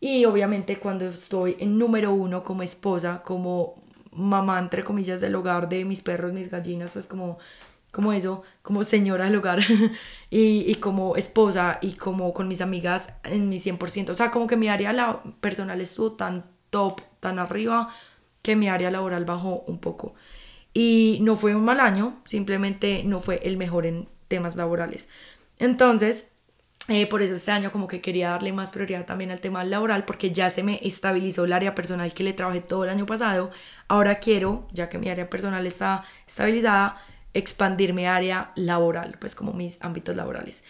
Y 0.00 0.24
obviamente 0.24 0.78
cuando 0.78 1.06
estoy 1.06 1.56
en 1.60 1.78
número 1.78 2.12
uno 2.12 2.42
como 2.42 2.62
esposa, 2.62 3.22
como 3.24 3.84
mamá, 4.12 4.58
entre 4.58 4.84
comillas, 4.84 5.20
del 5.20 5.34
hogar 5.36 5.68
de 5.68 5.84
mis 5.84 6.02
perros, 6.02 6.32
mis 6.32 6.50
gallinas, 6.50 6.92
pues 6.92 7.06
como 7.06 7.38
como 7.92 8.14
eso, 8.14 8.42
como 8.62 8.84
señora 8.84 9.26
del 9.26 9.36
hogar 9.36 9.60
y, 10.30 10.64
y, 10.70 10.74
como 10.76 11.14
esposa 11.16 11.78
y 11.82 11.92
como 11.92 12.32
con 12.32 12.48
mis 12.48 12.62
amigas 12.62 13.14
en 13.22 13.50
mi 13.50 13.58
100%. 13.58 14.10
O 14.10 14.14
sea, 14.14 14.30
como 14.30 14.46
que 14.46 14.56
mi 14.56 14.68
área 14.68 14.94
la 14.94 15.22
personal 15.40 15.80
estuvo 15.80 16.12
tan 16.12 16.46
top, 16.70 17.02
tan 17.22 17.38
arriba, 17.38 17.88
que 18.42 18.56
mi 18.56 18.68
área 18.68 18.90
laboral 18.90 19.24
bajó 19.24 19.64
un 19.68 19.78
poco. 19.78 20.14
Y 20.74 21.18
no 21.22 21.36
fue 21.36 21.54
un 21.54 21.64
mal 21.64 21.80
año, 21.80 22.20
simplemente 22.26 23.04
no 23.04 23.20
fue 23.20 23.40
el 23.44 23.56
mejor 23.56 23.86
en 23.86 24.08
temas 24.28 24.56
laborales. 24.56 25.08
Entonces, 25.58 26.32
eh, 26.88 27.06
por 27.06 27.22
eso 27.22 27.36
este 27.36 27.52
año 27.52 27.70
como 27.70 27.86
que 27.86 28.00
quería 28.00 28.30
darle 28.30 28.52
más 28.52 28.72
prioridad 28.72 29.06
también 29.06 29.30
al 29.30 29.40
tema 29.40 29.62
laboral 29.62 30.04
porque 30.04 30.32
ya 30.32 30.50
se 30.50 30.64
me 30.64 30.80
estabilizó 30.82 31.44
el 31.44 31.52
área 31.52 31.76
personal 31.76 32.12
que 32.12 32.24
le 32.24 32.32
trabajé 32.32 32.60
todo 32.60 32.82
el 32.84 32.90
año 32.90 33.06
pasado. 33.06 33.52
Ahora 33.86 34.16
quiero, 34.16 34.66
ya 34.72 34.88
que 34.88 34.98
mi 34.98 35.08
área 35.08 35.30
personal 35.30 35.64
está 35.66 36.04
estabilizada, 36.26 37.00
expandir 37.34 37.94
mi 37.94 38.06
área 38.06 38.50
laboral, 38.56 39.16
pues 39.20 39.36
como 39.36 39.52
mis 39.52 39.80
ámbitos 39.82 40.16
laborales. 40.16 40.64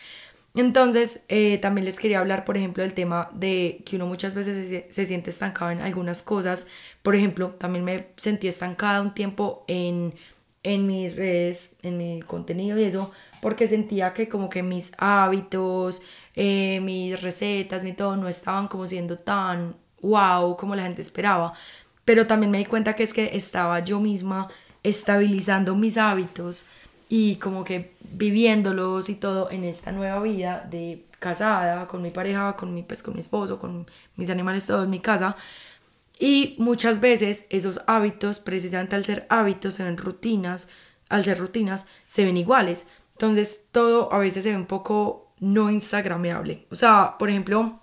Entonces, 0.55 1.25
eh, 1.29 1.59
también 1.59 1.87
les 1.87 1.99
quería 1.99 2.21
hablar, 2.21 2.45
por 2.45 2.59
ejemplo, 2.59 2.83
del 2.83 2.93
tema 2.93 3.31
de 3.33 3.83
que 3.87 3.97
uno 3.97 4.07
muchas 4.07 4.35
veces 4.35 4.69
se, 4.69 4.93
se, 4.93 5.07
siente 5.07 5.31
estancado 5.31 5.71
en 5.71 5.81
algunas 5.81 6.23
cosas. 6.23 6.67
Por 7.03 7.15
ejemplo, 7.15 7.51
también 7.59 7.85
me 7.85 8.09
sentí 8.17 8.49
estancada 8.49 9.01
un 9.01 9.15
tiempo 9.15 9.65
en, 9.67 10.15
en 10.63 10.87
mis 10.87 11.17
redes, 11.17 11.77
en 11.83 11.97
mi 11.97 12.21
contenido 12.21 12.79
y 12.79 12.85
eso, 12.85 13.13
porque 13.41 13.67
sentía 13.67 14.13
que 14.13 14.29
como 14.29 14.49
que 14.51 14.63
mis 14.63 14.93
hábitos, 14.99 16.03
eh, 16.35 16.81
mis 16.81 17.21
recetas, 17.23 17.83
mi 17.83 17.93
todo 17.93 18.17
no 18.17 18.29
estaban 18.29 18.69
como 18.69 18.87
siendo 18.87 19.19
tan 19.19 19.77
wow 20.03 20.57
como 20.57 20.75
la 20.75 20.83
gente 20.83 21.03
esperaba. 21.03 21.55
Pero 22.05 22.27
también 22.27 22.51
me 22.51 22.59
di 22.59 22.65
cuenta 22.67 22.95
que 22.95 23.05
es 23.05 23.13
que 23.15 23.37
estaba 23.37 23.81
yo 23.81 24.01
misma 24.01 24.49
estabilizando 24.83 25.75
mis 25.77 25.97
hábitos 25.97 26.67
y 27.15 27.37
como 27.37 27.63
que 27.63 27.93
viviéndolos 28.13 29.11
y 29.11 29.17
todo 29.17 29.51
en 29.51 29.65
esta 29.65 29.93
nueva 29.93 30.23
vida 30.23 30.67
de 30.71 31.05
casada, 31.19 31.87
con 31.87 32.01
mi 32.01 32.11
pareja, 32.11 32.57
con 32.57 32.73
mi, 32.73 32.83
pues, 32.83 33.03
con 33.03 33.13
mi 33.13 33.21
esposo, 33.21 33.59
con 33.59 33.87
mis 34.17 34.31
animales, 34.31 34.67
todo 34.67 34.85
en 34.85 34.89
mi 34.89 34.99
casa. 34.99 35.37
Y 36.19 36.55
muchas 36.57 37.03
veces 37.03 37.45
esos 37.51 37.83
hábitos, 37.87 38.41
precisamente 38.41 38.97
al 38.97 39.05
ser 39.05 39.27
hábitos, 39.29 39.75
se 39.75 39.85
ven 39.85 39.99
rutinas, 39.99 40.71
al 41.11 41.23
ser 41.23 41.39
rutinas, 41.39 41.87
se 42.07 42.25
ven 42.25 42.39
iguales. 42.39 42.87
Entonces 43.11 43.67
todo 43.73 44.11
a 44.11 44.17
veces 44.17 44.43
se 44.45 44.51
ve 44.53 44.57
un 44.57 44.65
poco 44.65 45.35
no 45.39 45.69
instagrameable. 45.69 46.67
O 46.71 46.77
sea, 46.77 47.17
por 47.19 47.29
ejemplo, 47.29 47.83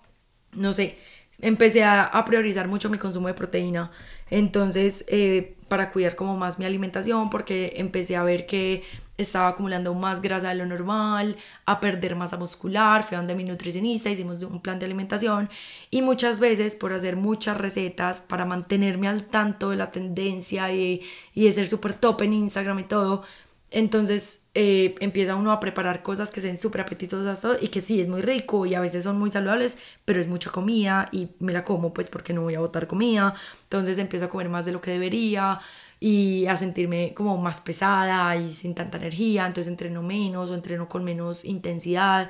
no 0.53 0.73
sé, 0.73 0.97
empecé 1.39 1.83
a, 1.83 2.25
priorizar 2.25 2.67
mucho 2.67 2.89
mi 2.89 2.97
consumo 2.97 3.27
de 3.27 3.35
proteína. 3.35 3.91
Entonces, 4.31 5.05
eh, 5.07 5.55
para 5.67 5.91
cuidar 5.91 6.15
como 6.15 6.35
más 6.35 6.57
mi 6.57 6.65
alimentación, 6.65 7.29
porque 7.29 7.73
empecé 7.75 8.15
a 8.15 8.23
ver 8.23 8.47
que 8.47 8.83
estaba 9.21 9.49
acumulando 9.49 9.93
más 9.93 10.21
grasa 10.21 10.49
de 10.49 10.55
lo 10.55 10.65
normal, 10.65 11.37
a 11.65 11.79
perder 11.79 12.15
masa 12.15 12.37
muscular, 12.37 13.03
fui 13.03 13.15
a 13.15 13.19
donde 13.19 13.35
mi 13.35 13.43
nutricionista, 13.43 14.09
hicimos 14.09 14.41
un 14.43 14.61
plan 14.61 14.79
de 14.79 14.85
alimentación 14.85 15.49
y 15.91 16.01
muchas 16.01 16.39
veces 16.39 16.75
por 16.75 16.93
hacer 16.93 17.15
muchas 17.15 17.57
recetas 17.57 18.21
para 18.21 18.45
mantenerme 18.45 19.07
al 19.07 19.23
tanto 19.23 19.69
de 19.69 19.75
la 19.77 19.91
tendencia 19.91 20.71
y, 20.73 21.01
y 21.33 21.45
de 21.45 21.51
ser 21.51 21.67
súper 21.67 21.93
top 21.93 22.21
en 22.23 22.33
Instagram 22.33 22.79
y 22.79 22.83
todo, 22.83 23.23
entonces 23.71 24.41
eh, 24.55 24.95
empieza 24.99 25.35
uno 25.35 25.51
a 25.51 25.59
preparar 25.59 26.01
cosas 26.01 26.31
que 26.31 26.41
sean 26.41 26.57
súper 26.57 26.81
apetitosas 26.81 27.61
y 27.61 27.67
que 27.67 27.81
sí, 27.81 28.01
es 28.01 28.07
muy 28.07 28.21
rico 28.21 28.65
y 28.65 28.73
a 28.73 28.81
veces 28.81 29.03
son 29.03 29.19
muy 29.19 29.29
saludables, 29.29 29.77
pero 30.05 30.19
es 30.19 30.27
mucha 30.27 30.49
comida 30.49 31.07
y 31.11 31.29
me 31.39 31.53
la 31.53 31.63
como 31.63 31.93
pues 31.93 32.09
porque 32.09 32.33
no 32.33 32.41
voy 32.41 32.55
a 32.55 32.59
botar 32.59 32.87
comida, 32.87 33.35
entonces 33.63 33.97
empiezo 33.99 34.25
a 34.25 34.29
comer 34.29 34.49
más 34.49 34.65
de 34.65 34.71
lo 34.71 34.81
que 34.81 34.91
debería 34.91 35.59
y 35.99 36.45
a 36.47 36.55
sentirme 36.55 37.13
como 37.13 37.37
más 37.37 37.59
pesada 37.59 38.35
y 38.37 38.49
sin 38.49 38.73
tanta 38.75 38.97
energía, 38.97 39.45
entonces 39.45 39.69
entreno 39.69 40.01
menos 40.01 40.49
o 40.49 40.55
entreno 40.55 40.87
con 40.87 41.03
menos 41.03 41.45
intensidad. 41.45 42.29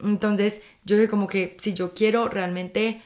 Entonces 0.00 0.62
yo 0.84 0.96
dije 0.96 1.08
como 1.08 1.26
que 1.26 1.56
si 1.58 1.72
yo 1.74 1.94
quiero 1.94 2.28
realmente 2.28 3.02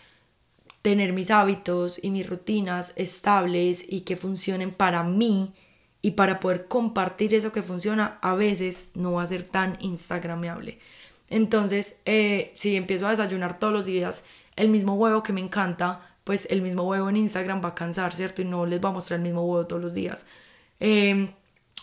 tener 0.82 1.12
mis 1.12 1.30
hábitos 1.30 2.02
y 2.02 2.10
mis 2.10 2.28
rutinas 2.28 2.94
estables 2.96 3.84
y 3.88 4.00
que 4.00 4.16
funcionen 4.16 4.72
para 4.72 5.02
mí 5.04 5.52
y 6.02 6.12
para 6.12 6.40
poder 6.40 6.66
compartir 6.66 7.34
eso 7.34 7.52
que 7.52 7.62
funciona, 7.62 8.18
a 8.22 8.34
veces 8.34 8.90
no 8.94 9.12
va 9.12 9.22
a 9.22 9.26
ser 9.26 9.44
tan 9.44 9.76
instagramable. 9.80 10.78
Entonces, 11.28 12.00
eh, 12.06 12.52
si 12.56 12.76
empiezo 12.76 13.06
a 13.06 13.10
desayunar 13.10 13.58
todos 13.58 13.72
los 13.72 13.86
días 13.86 14.24
el 14.56 14.68
mismo 14.68 14.94
huevo 14.94 15.22
que 15.22 15.32
me 15.32 15.40
encanta, 15.40 16.09
pues 16.24 16.46
el 16.50 16.62
mismo 16.62 16.84
huevo 16.84 17.08
en 17.08 17.16
Instagram 17.16 17.62
va 17.64 17.70
a 17.70 17.74
cansar, 17.74 18.14
¿cierto? 18.14 18.42
Y 18.42 18.44
no 18.44 18.66
les 18.66 18.82
va 18.82 18.90
a 18.90 18.92
mostrar 18.92 19.18
el 19.18 19.24
mismo 19.24 19.42
huevo 19.42 19.66
todos 19.66 19.82
los 19.82 19.94
días. 19.94 20.26
Em, 20.80 21.32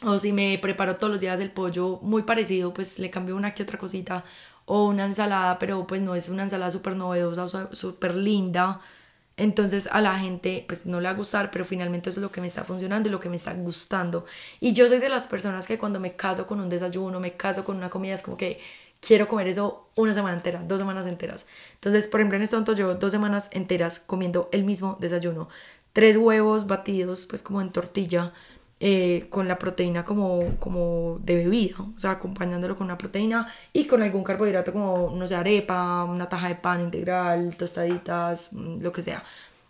o 0.03 0.19
si 0.19 0.31
me 0.33 0.57
preparo 0.61 0.97
todos 0.97 1.11
los 1.11 1.19
días 1.19 1.39
el 1.39 1.51
pollo 1.51 1.99
muy 2.01 2.23
parecido, 2.23 2.73
pues 2.73 2.99
le 2.99 3.09
cambio 3.09 3.35
una 3.35 3.53
que 3.53 3.63
otra 3.63 3.77
cosita. 3.79 4.23
O 4.65 4.87
una 4.87 5.05
ensalada, 5.05 5.59
pero 5.59 5.87
pues 5.87 6.01
no 6.01 6.15
es 6.15 6.29
una 6.29 6.43
ensalada 6.43 6.71
súper 6.71 6.95
novedosa 6.95 7.47
súper 7.73 8.15
linda. 8.15 8.81
Entonces 9.37 9.87
a 9.91 10.01
la 10.01 10.17
gente 10.19 10.65
pues 10.67 10.85
no 10.87 10.99
le 10.99 11.07
va 11.07 11.13
a 11.13 11.17
gustar, 11.17 11.51
pero 11.51 11.63
finalmente 11.63 12.09
eso 12.09 12.19
es 12.19 12.23
lo 12.23 12.31
que 12.31 12.41
me 12.41 12.47
está 12.47 12.63
funcionando 12.63 13.07
y 13.07 13.11
lo 13.11 13.19
que 13.19 13.29
me 13.29 13.37
está 13.37 13.53
gustando. 13.53 14.25
Y 14.59 14.73
yo 14.73 14.87
soy 14.87 14.99
de 14.99 15.09
las 15.09 15.27
personas 15.27 15.67
que 15.67 15.77
cuando 15.77 15.99
me 15.99 16.15
caso 16.15 16.47
con 16.47 16.59
un 16.59 16.69
desayuno, 16.69 17.19
me 17.19 17.31
caso 17.31 17.63
con 17.63 17.77
una 17.77 17.89
comida, 17.89 18.15
es 18.15 18.23
como 18.23 18.35
que 18.37 18.59
quiero 19.07 19.29
comer 19.29 19.47
eso 19.47 19.87
una 19.95 20.13
semana 20.13 20.35
entera, 20.35 20.61
dos 20.67 20.79
semanas 20.79 21.07
enteras. 21.07 21.47
Entonces, 21.75 22.07
por 22.07 22.19
ejemplo, 22.19 22.35
en 22.35 22.43
este 22.43 22.57
momento 22.57 22.73
yo 22.73 22.95
dos 22.95 23.11
semanas 23.13 23.49
enteras 23.53 23.99
comiendo 23.99 24.49
el 24.51 24.65
mismo 24.65 24.97
desayuno. 24.99 25.47
Tres 25.93 26.17
huevos 26.17 26.67
batidos, 26.67 27.25
pues 27.25 27.41
como 27.41 27.61
en 27.61 27.71
tortilla, 27.71 28.33
eh, 28.81 29.27
con 29.29 29.47
la 29.47 29.57
proteína 29.57 30.03
como, 30.03 30.57
como 30.59 31.19
de 31.23 31.37
bebida, 31.37 31.77
o 31.79 31.99
sea, 31.99 32.11
acompañándolo 32.11 32.75
con 32.75 32.85
una 32.85 32.97
proteína 32.97 33.51
y 33.73 33.85
con 33.87 34.03
algún 34.03 34.23
carbohidrato 34.25 34.73
como, 34.73 35.13
no 35.15 35.25
sé, 35.25 35.35
arepa, 35.35 36.03
una 36.03 36.27
taja 36.27 36.49
de 36.49 36.55
pan 36.55 36.81
integral, 36.81 37.55
tostaditas, 37.57 38.51
mm, 38.51 38.81
lo 38.81 38.91
que 38.91 39.01
sea. 39.01 39.23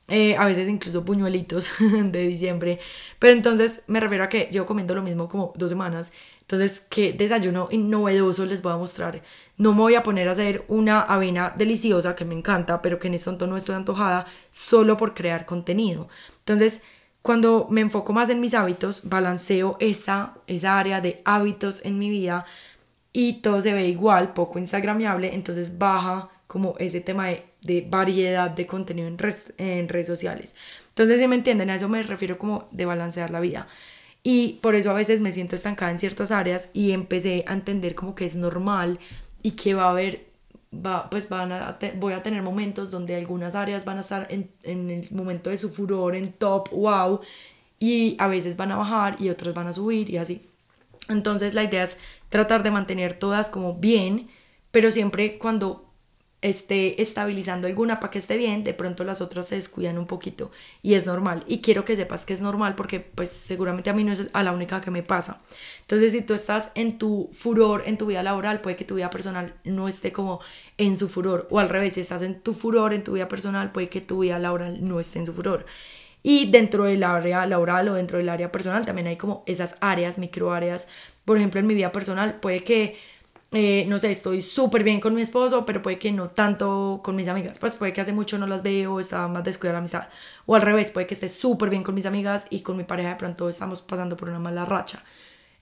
Eh, 0.10 0.38
a 0.38 0.46
veces 0.46 0.70
incluso 0.70 1.04
puñuelitos 1.06 1.70
de 1.80 2.28
diciembre. 2.28 2.80
Pero 3.20 3.34
entonces 3.34 3.84
me 3.88 4.00
refiero 4.00 4.24
a 4.24 4.30
que 4.30 4.50
llevo 4.52 4.66
comiendo 4.66 4.96
lo 4.96 5.04
mismo 5.04 5.30
como 5.30 5.54
dos 5.56 5.70
semanas 5.70 6.12
entonces, 6.48 6.80
¿qué 6.90 7.12
desayuno 7.12 7.68
novedoso 7.74 8.46
les 8.46 8.62
voy 8.62 8.72
a 8.72 8.78
mostrar? 8.78 9.22
No 9.58 9.74
me 9.74 9.82
voy 9.82 9.96
a 9.96 10.04
poner 10.04 10.30
a 10.30 10.32
hacer 10.32 10.64
una 10.70 11.02
avena 11.02 11.54
deliciosa 11.58 12.16
que 12.16 12.24
me 12.24 12.36
encanta, 12.36 12.82
pero 12.82 13.00
que 13.00 13.08
en 13.08 13.16
este 13.16 13.30
momento 13.30 13.48
no 13.48 13.58
estoy 13.58 13.76
antojada, 13.76 14.28
solo 14.50 14.96
por 14.96 15.14
crear 15.14 15.46
contenido. 15.46 16.08
Entonces, 16.40 16.84
cuando 17.22 17.68
me 17.70 17.82
enfoco 17.82 18.14
más 18.14 18.30
en 18.30 18.40
mis 18.40 18.54
hábitos, 18.54 19.10
balanceo 19.10 19.76
esa, 19.82 20.36
esa 20.48 20.80
área 20.80 21.02
de 21.02 21.22
hábitos 21.26 21.84
en 21.84 22.00
mi 22.00 22.10
vida 22.10 22.46
y 23.12 23.42
todo 23.42 23.60
se 23.60 23.74
ve 23.74 23.90
igual, 23.90 24.32
poco 24.32 24.58
instagramiable, 24.58 25.36
entonces 25.36 25.78
baja 25.78 26.30
como 26.48 26.76
ese 26.80 27.02
tema 27.02 27.28
de, 27.28 27.86
variedad 27.90 28.50
de 28.50 28.66
contenido 28.66 29.10
en, 29.10 29.18
en 29.58 29.90
redes 29.90 30.08
sociales. 30.08 30.56
Entonces, 30.88 31.20
si 31.20 31.28
me 31.28 31.36
entienden, 31.36 31.70
a 31.72 31.76
eso 31.76 31.90
me 31.90 32.02
refiero 32.04 32.38
como 32.38 32.70
de 32.72 32.86
balancear 32.86 33.32
la 33.32 33.42
vida. 33.42 33.68
Y 34.30 34.60
por 34.62 34.76
eso 34.76 34.92
a 34.92 34.94
veces 34.94 35.22
me 35.22 35.32
siento 35.32 35.56
estancada 35.56 35.90
en 35.90 36.00
ciertas 36.00 36.32
áreas 36.32 36.70
y 36.74 36.92
empecé 36.92 37.46
a 37.48 37.54
entender 37.54 37.96
como 37.96 38.14
que 38.14 38.26
es 38.26 38.36
normal 38.36 39.00
y 39.42 39.52
que 39.52 39.74
va 39.74 39.86
a 39.86 39.92
haber, 39.92 40.26
va, 40.74 41.10
pues 41.10 41.30
van 41.30 41.54
a 41.54 41.80
voy 41.96 42.12
a 42.12 42.22
tener 42.24 42.42
momentos 42.42 42.92
donde 42.92 43.16
algunas 43.16 43.56
áreas 43.56 43.86
van 43.86 44.00
a 44.00 44.02
estar 44.02 44.28
en, 44.30 44.52
en 44.64 44.90
el 44.90 45.10
momento 45.12 45.50
de 45.50 45.56
su 45.56 45.70
furor, 45.70 46.14
en 46.14 46.34
top, 46.34 46.72
wow, 46.72 47.22
y 47.80 48.18
a 48.20 48.28
veces 48.28 48.58
van 48.58 48.74
a 48.74 48.76
bajar 48.76 49.16
y 49.18 49.30
otras 49.30 49.54
van 49.54 49.68
a 49.68 49.72
subir 49.72 50.10
y 50.10 50.18
así. 50.18 50.46
Entonces 51.08 51.54
la 51.54 51.64
idea 51.64 51.84
es 51.84 51.98
tratar 52.28 52.64
de 52.64 52.72
mantener 52.72 53.14
todas 53.14 53.48
como 53.48 53.76
bien, 53.76 54.28
pero 54.72 54.92
siempre 54.92 55.38
cuando 55.38 55.87
esté 56.42 57.02
estabilizando 57.02 57.66
alguna 57.68 58.00
para 58.00 58.12
que 58.12 58.20
esté 58.20 58.38
bien, 58.38 58.64
de 58.64 58.76
pronto 58.76 59.04
las 59.04 59.22
otras 59.22 59.48
se 59.48 59.56
descuidan 59.56 59.98
un 59.98 60.06
poquito 60.06 60.52
y 60.84 60.94
es 60.94 61.08
normal. 61.08 61.44
Y 61.48 61.62
quiero 61.62 61.84
que 61.84 61.96
sepas 61.96 62.26
que 62.26 62.34
es 62.34 62.42
normal 62.42 62.76
porque 62.76 63.00
pues 63.00 63.30
seguramente 63.30 63.90
a 63.90 63.94
mí 63.94 64.04
no 64.04 64.12
es 64.12 64.30
a 64.34 64.44
la 64.44 64.52
única 64.52 64.80
que 64.82 64.92
me 64.92 65.02
pasa. 65.02 65.42
Entonces 65.82 66.12
si 66.12 66.22
tú 66.22 66.34
estás 66.36 66.72
en 66.76 67.00
tu 67.00 67.30
furor 67.34 67.84
en 67.88 67.98
tu 67.98 68.06
vida 68.06 68.22
laboral, 68.22 68.62
puede 68.62 68.76
que 68.76 68.86
tu 68.86 68.96
vida 68.96 69.10
personal 69.10 69.56
no 69.64 69.88
esté 69.88 70.12
como 70.12 70.40
en 70.78 70.96
su 70.96 71.10
furor. 71.10 71.48
O 71.50 71.60
al 71.60 71.70
revés, 71.70 71.96
si 71.96 72.02
estás 72.02 72.22
en 72.22 72.40
tu 72.40 72.54
furor 72.54 72.94
en 72.94 73.04
tu 73.04 73.14
vida 73.14 73.28
personal, 73.28 73.72
puede 73.72 73.90
que 73.90 74.02
tu 74.02 74.20
vida 74.20 74.38
laboral 74.38 74.88
no 74.88 75.00
esté 75.00 75.20
en 75.20 75.26
su 75.26 75.34
furor. 75.34 75.66
Y 76.24 76.52
dentro 76.52 76.84
del 76.84 77.04
área 77.04 77.46
laboral 77.46 77.88
o 77.90 77.94
dentro 77.94 78.18
del 78.18 78.30
área 78.30 78.52
personal 78.52 78.86
también 78.86 79.08
hay 79.08 79.18
como 79.18 79.44
esas 79.48 79.78
áreas, 79.80 80.18
micro 80.18 80.54
áreas. 80.54 80.88
Por 81.26 81.38
ejemplo, 81.38 81.60
en 81.60 81.68
mi 81.68 81.74
vida 81.74 81.92
personal 81.92 82.40
puede 82.40 82.64
que 82.64 82.98
eh, 83.52 83.86
no 83.88 83.98
sé, 83.98 84.12
estoy 84.12 84.42
súper 84.42 84.84
bien 84.84 85.00
con 85.00 85.16
mi 85.16 85.22
esposo, 85.22 85.66
pero 85.66 85.82
puede 85.82 85.98
que 85.98 86.12
no 86.12 86.30
tanto 86.30 87.00
con 87.04 87.16
mis 87.16 87.30
amigas. 87.30 87.58
Pues 87.60 87.76
puede 87.76 87.94
que 87.94 88.02
hace 88.02 88.12
mucho 88.12 88.38
no 88.38 88.46
las 88.46 88.62
veo, 88.62 89.00
está 89.00 89.28
más 89.28 89.44
descuidada 89.44 89.74
la 89.74 89.80
amistad. 89.80 90.08
O 90.46 90.56
al 90.56 90.62
revés, 90.62 90.92
puede 90.92 91.08
que 91.08 91.14
esté 91.14 91.30
súper 91.30 91.70
bien 91.70 91.84
con 91.84 91.96
mis 91.96 92.06
amigas 92.06 92.48
y 92.50 92.62
con 92.62 92.76
mi 92.76 92.84
pareja 92.84 93.10
de 93.10 93.16
pronto 93.16 93.48
estamos 93.48 93.82
pasando 93.82 94.18
por 94.18 94.30
una 94.30 94.40
mala 94.40 94.66
racha. 94.66 95.02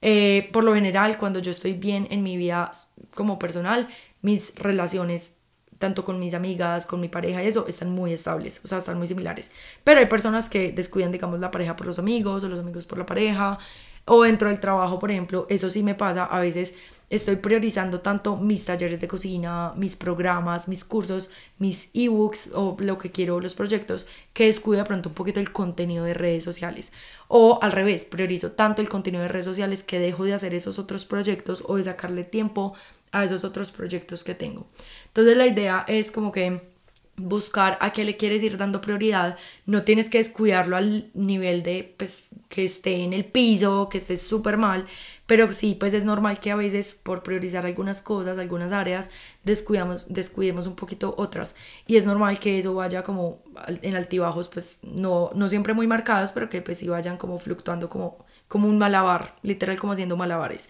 Eh, 0.02 0.50
por 0.52 0.64
lo 0.64 0.74
general, 0.74 1.18
cuando 1.18 1.40
yo 1.40 1.52
estoy 1.52 1.74
bien 1.74 2.08
en 2.10 2.24
mi 2.24 2.38
vida 2.38 2.72
como 3.14 3.38
personal, 3.38 3.88
mis 4.22 4.56
relaciones, 4.56 5.40
tanto 5.78 6.04
con 6.04 6.20
mis 6.20 6.34
amigas, 6.34 6.88
con 6.88 7.00
mi 7.02 7.10
pareja 7.10 7.44
y 7.44 7.48
eso, 7.48 7.68
están 7.68 7.92
muy 7.92 8.14
estables, 8.14 8.62
o 8.64 8.68
sea, 8.68 8.80
están 8.80 8.98
muy 8.98 9.08
similares. 9.08 9.52
Pero 9.84 10.00
hay 10.00 10.08
personas 10.08 10.50
que 10.50 10.72
descuidan, 10.72 11.12
digamos, 11.12 11.40
la 11.40 11.52
pareja 11.52 11.76
por 11.76 11.86
los 11.88 12.00
amigos 12.00 12.44
o 12.44 12.50
los 12.50 12.60
amigos 12.60 12.88
por 12.88 12.98
la 12.98 13.06
pareja. 13.06 13.60
O 14.08 14.24
dentro 14.24 14.50
del 14.50 14.60
trabajo, 14.60 15.00
por 15.00 15.10
ejemplo, 15.10 15.48
eso 15.50 15.70
sí 15.72 15.82
me 15.82 15.96
pasa, 15.96 16.26
a 16.26 16.40
veces 16.40 16.76
estoy 17.10 17.38
priorizando 17.38 18.02
tanto 18.02 18.38
mis 18.38 18.66
talleres 18.66 19.00
de 19.00 19.08
cocina, 19.08 19.74
mis 19.76 19.96
programas, 19.96 20.68
mis 20.68 20.84
cursos, 20.84 21.30
mis 21.60 21.90
ebooks 21.94 22.50
o 22.54 22.76
lo 22.80 22.98
que 22.98 23.12
quiero, 23.12 23.40
los 23.40 23.54
proyectos, 23.54 24.08
que 24.34 24.46
descuido 24.46 24.84
de 24.84 24.88
pronto 24.88 25.10
un 25.10 25.16
poquito 25.16 25.40
el 25.40 25.52
contenido 25.52 26.06
de 26.06 26.14
redes 26.14 26.44
sociales. 26.44 26.92
O 27.28 27.60
al 27.62 27.72
revés, 27.72 28.06
priorizo 28.06 28.52
tanto 28.54 28.82
el 28.82 28.90
contenido 28.90 29.24
de 29.24 29.30
redes 29.30 29.46
sociales 29.46 29.84
que 29.84 30.00
dejo 30.00 30.26
de 30.26 30.34
hacer 30.34 30.54
esos 30.54 30.80
otros 30.80 31.06
proyectos 31.06 31.64
o 31.68 31.78
de 31.78 31.84
sacarle 31.84 32.24
tiempo 32.24 32.74
a 33.12 33.24
esos 33.24 33.44
otros 33.44 33.72
proyectos 33.72 34.24
que 34.24 34.36
tengo. 34.36 34.68
Entonces 35.08 35.38
la 35.38 35.48
idea 35.48 35.86
es 35.88 36.12
como 36.12 36.32
que 36.32 36.75
buscar 37.18 37.78
a 37.82 37.94
qué 37.94 38.04
le 38.04 38.18
quieres 38.18 38.44
ir 38.44 38.58
dando 38.58 38.82
prioridad, 38.82 39.38
no 39.66 39.84
tienes 39.84 40.10
que 40.10 40.18
descuidarlo 40.18 40.76
al 40.76 41.10
nivel 41.14 41.64
de 41.64 41.94
pues 41.98 42.30
que 42.50 42.66
esté 42.66 43.04
en 43.04 43.14
el 43.14 43.26
piso, 43.26 43.90
que 43.90 43.98
esté 43.98 44.18
súper 44.18 44.58
mal, 44.58 44.86
pero 45.26 45.52
sí, 45.52 45.76
pues 45.80 45.94
es 45.94 46.04
normal 46.06 46.40
que 46.40 46.52
a 46.52 46.56
veces 46.56 47.00
por 47.02 47.24
priorizar 47.24 47.66
algunas 47.66 48.02
cosas, 48.02 48.38
algunas 48.38 48.72
áreas, 48.72 49.10
descuidamos, 49.44 50.06
descuidemos 50.14 50.68
un 50.68 50.76
poquito 50.76 51.16
otras. 51.18 51.56
Y 51.88 51.96
es 51.96 52.06
normal 52.06 52.40
que 52.40 52.60
eso 52.60 52.76
vaya 52.76 53.04
como 53.04 53.40
en 53.82 53.96
altibajos, 53.96 54.50
pues 54.50 54.80
no, 54.84 55.32
no 55.34 55.50
siempre 55.50 55.74
muy 55.74 55.88
marcados, 55.88 56.32
pero 56.32 56.50
que 56.50 56.62
pues 56.62 56.78
sí 56.78 56.88
vayan 56.88 57.18
como 57.18 57.40
fluctuando 57.40 57.90
como, 57.90 58.26
como 58.48 58.68
un 58.70 58.78
malabar, 58.78 59.36
literal 59.42 59.80
como 59.80 59.94
haciendo 59.94 60.16
malabares. 60.18 60.70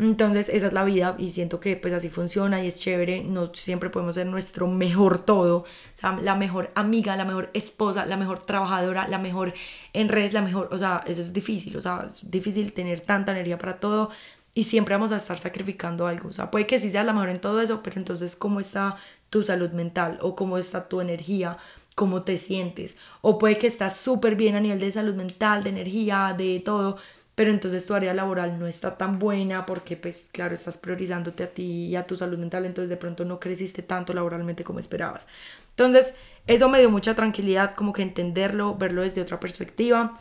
Entonces 0.00 0.48
esa 0.48 0.68
es 0.68 0.72
la 0.72 0.82
vida 0.84 1.14
y 1.18 1.30
siento 1.30 1.60
que 1.60 1.76
pues 1.76 1.92
así 1.92 2.08
funciona 2.08 2.64
y 2.64 2.66
es 2.66 2.76
chévere, 2.76 3.22
no 3.22 3.54
siempre 3.54 3.90
podemos 3.90 4.14
ser 4.14 4.26
nuestro 4.26 4.66
mejor 4.66 5.26
todo, 5.26 5.58
o 5.58 5.66
sea, 5.94 6.16
la 6.22 6.34
mejor 6.36 6.70
amiga, 6.74 7.16
la 7.16 7.26
mejor 7.26 7.50
esposa, 7.52 8.06
la 8.06 8.16
mejor 8.16 8.46
trabajadora, 8.46 9.06
la 9.08 9.18
mejor 9.18 9.52
en 9.92 10.08
redes, 10.08 10.32
la 10.32 10.40
mejor, 10.40 10.70
o 10.72 10.78
sea, 10.78 11.04
eso 11.06 11.20
es 11.20 11.34
difícil, 11.34 11.76
o 11.76 11.82
sea, 11.82 12.04
es 12.06 12.30
difícil 12.30 12.72
tener 12.72 13.02
tanta 13.02 13.32
energía 13.32 13.58
para 13.58 13.78
todo 13.78 14.10
y 14.54 14.64
siempre 14.64 14.94
vamos 14.94 15.12
a 15.12 15.18
estar 15.18 15.38
sacrificando 15.38 16.06
algo, 16.06 16.30
o 16.30 16.32
sea, 16.32 16.50
puede 16.50 16.66
que 16.66 16.78
sí 16.78 16.90
seas 16.90 17.04
la 17.04 17.12
mejor 17.12 17.28
en 17.28 17.40
todo 17.40 17.60
eso, 17.60 17.82
pero 17.82 17.98
entonces 17.98 18.36
cómo 18.36 18.58
está 18.58 18.96
tu 19.28 19.42
salud 19.42 19.70
mental 19.72 20.18
o 20.22 20.34
cómo 20.34 20.56
está 20.56 20.88
tu 20.88 21.02
energía, 21.02 21.58
cómo 21.94 22.22
te 22.22 22.38
sientes, 22.38 22.96
o 23.20 23.36
puede 23.36 23.58
que 23.58 23.66
estás 23.66 23.98
súper 23.98 24.34
bien 24.34 24.54
a 24.54 24.60
nivel 24.60 24.80
de 24.80 24.92
salud 24.92 25.14
mental, 25.14 25.62
de 25.62 25.68
energía, 25.68 26.34
de 26.38 26.62
todo, 26.64 26.96
pero 27.34 27.50
entonces 27.50 27.86
tu 27.86 27.94
área 27.94 28.12
laboral 28.12 28.58
no 28.58 28.66
está 28.66 28.98
tan 28.98 29.18
buena 29.18 29.66
porque 29.66 29.96
pues 29.96 30.28
claro, 30.32 30.54
estás 30.54 30.78
priorizándote 30.78 31.44
a 31.44 31.50
ti 31.50 31.86
y 31.86 31.96
a 31.96 32.06
tu 32.06 32.16
salud 32.16 32.38
mental, 32.38 32.66
entonces 32.66 32.90
de 32.90 32.96
pronto 32.96 33.24
no 33.24 33.40
creciste 33.40 33.82
tanto 33.82 34.12
laboralmente 34.12 34.64
como 34.64 34.78
esperabas. 34.78 35.26
Entonces 35.70 36.16
eso 36.46 36.68
me 36.68 36.80
dio 36.80 36.90
mucha 36.90 37.14
tranquilidad, 37.14 37.74
como 37.74 37.92
que 37.92 38.02
entenderlo, 38.02 38.76
verlo 38.76 39.02
desde 39.02 39.22
otra 39.22 39.40
perspectiva. 39.40 40.14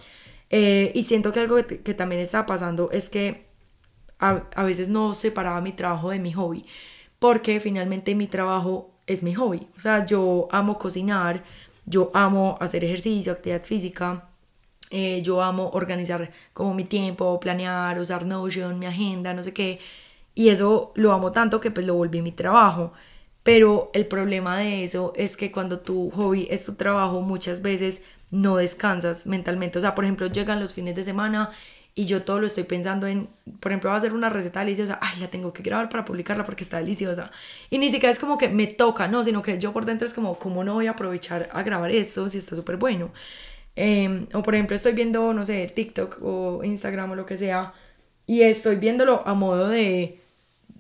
Eh, 0.49 0.91
y 0.95 1.03
siento 1.03 1.31
que 1.31 1.41
algo 1.41 1.57
que, 1.65 1.81
que, 1.81 1.93
también 1.93 2.21
está 2.21 2.45
pasando 2.45 2.89
es 2.91 3.09
que 3.09 3.47
a, 4.19 4.43
a 4.55 4.63
veces 4.63 4.89
no 4.89 5.13
separaba 5.13 5.61
mi 5.61 5.73
trabajo 5.73 6.09
de 6.11 6.19
mi 6.19 6.33
hobby, 6.33 6.65
porque 7.19 7.59
finalmente 7.59 8.15
mi 8.15 8.27
trabajo 8.27 8.91
es 9.07 9.23
mi 9.23 9.33
hobby. 9.33 9.67
O 9.75 9.79
sea, 9.79 10.05
yo 10.05 10.47
amo 10.51 10.79
cocinar, 10.79 11.43
yo 11.85 12.11
amo 12.13 12.57
hacer 12.61 12.83
ejercicio, 12.85 13.33
actividad 13.33 13.63
física, 13.63 14.28
eh, 14.89 15.21
yo 15.21 15.41
amo 15.41 15.69
organizar 15.73 16.31
como 16.53 16.73
mi 16.73 16.83
tiempo, 16.83 17.39
planear, 17.39 17.99
usar 17.99 18.25
Notion, 18.25 18.79
mi 18.79 18.85
agenda, 18.85 19.33
no 19.33 19.43
sé 19.43 19.53
qué. 19.53 19.79
Y 20.35 20.49
eso 20.49 20.91
lo 20.95 21.11
amo 21.13 21.31
tanto 21.31 21.59
que 21.59 21.71
pues 21.71 21.85
lo 21.85 21.95
volví 21.95 22.21
mi 22.21 22.31
trabajo. 22.31 22.93
Pero 23.43 23.89
el 23.93 24.05
problema 24.07 24.57
de 24.57 24.83
eso 24.83 25.13
es 25.15 25.37
que 25.37 25.51
cuando 25.51 25.79
tu 25.79 26.11
hobby 26.11 26.47
es 26.49 26.65
tu 26.65 26.75
trabajo, 26.75 27.21
muchas 27.21 27.61
veces 27.61 28.03
no 28.31 28.57
descansas 28.57 29.25
mentalmente. 29.27 29.77
O 29.79 29.81
sea, 29.81 29.95
por 29.95 30.03
ejemplo, 30.05 30.27
llegan 30.27 30.59
los 30.59 30.73
fines 30.73 30.95
de 30.95 31.03
semana 31.03 31.51
y 31.95 32.05
yo 32.05 32.23
todo 32.23 32.39
lo 32.39 32.47
estoy 32.47 32.63
pensando 32.63 33.07
en, 33.07 33.27
por 33.59 33.71
ejemplo, 33.71 33.89
va 33.89 33.97
a 33.97 34.01
ser 34.01 34.13
una 34.13 34.29
receta 34.29 34.61
deliciosa, 34.61 34.99
ay, 35.01 35.19
la 35.19 35.27
tengo 35.27 35.51
que 35.53 35.63
grabar 35.63 35.89
para 35.89 36.05
publicarla 36.05 36.43
porque 36.45 36.63
está 36.63 36.77
deliciosa. 36.77 37.31
Y 37.69 37.77
ni 37.77 37.91
siquiera 37.91 38.11
es 38.11 38.19
como 38.19 38.37
que 38.37 38.49
me 38.49 38.67
toca, 38.67 39.07
no, 39.07 39.23
sino 39.23 39.41
que 39.41 39.57
yo 39.59 39.73
por 39.73 39.85
dentro 39.85 40.07
es 40.07 40.13
como, 40.13 40.39
¿cómo 40.39 40.63
no 40.63 40.75
voy 40.75 40.87
a 40.87 40.91
aprovechar 40.91 41.49
a 41.51 41.63
grabar 41.63 41.91
esto 41.91 42.29
si 42.29 42.37
está 42.37 42.55
súper 42.55 42.77
bueno? 42.77 43.11
Em, 43.81 44.27
o 44.33 44.43
por 44.43 44.55
ejemplo 44.55 44.75
estoy 44.75 44.91
viendo, 44.91 45.33
no 45.33 45.45
sé, 45.45 45.65
TikTok 45.73 46.19
o 46.21 46.61
Instagram 46.65 47.11
o 47.11 47.15
lo 47.15 47.25
que 47.25 47.37
sea, 47.37 47.73
y 48.25 48.41
estoy 48.41 48.75
viéndolo 48.75 49.25
a 49.25 49.33
modo 49.33 49.69
de, 49.69 50.19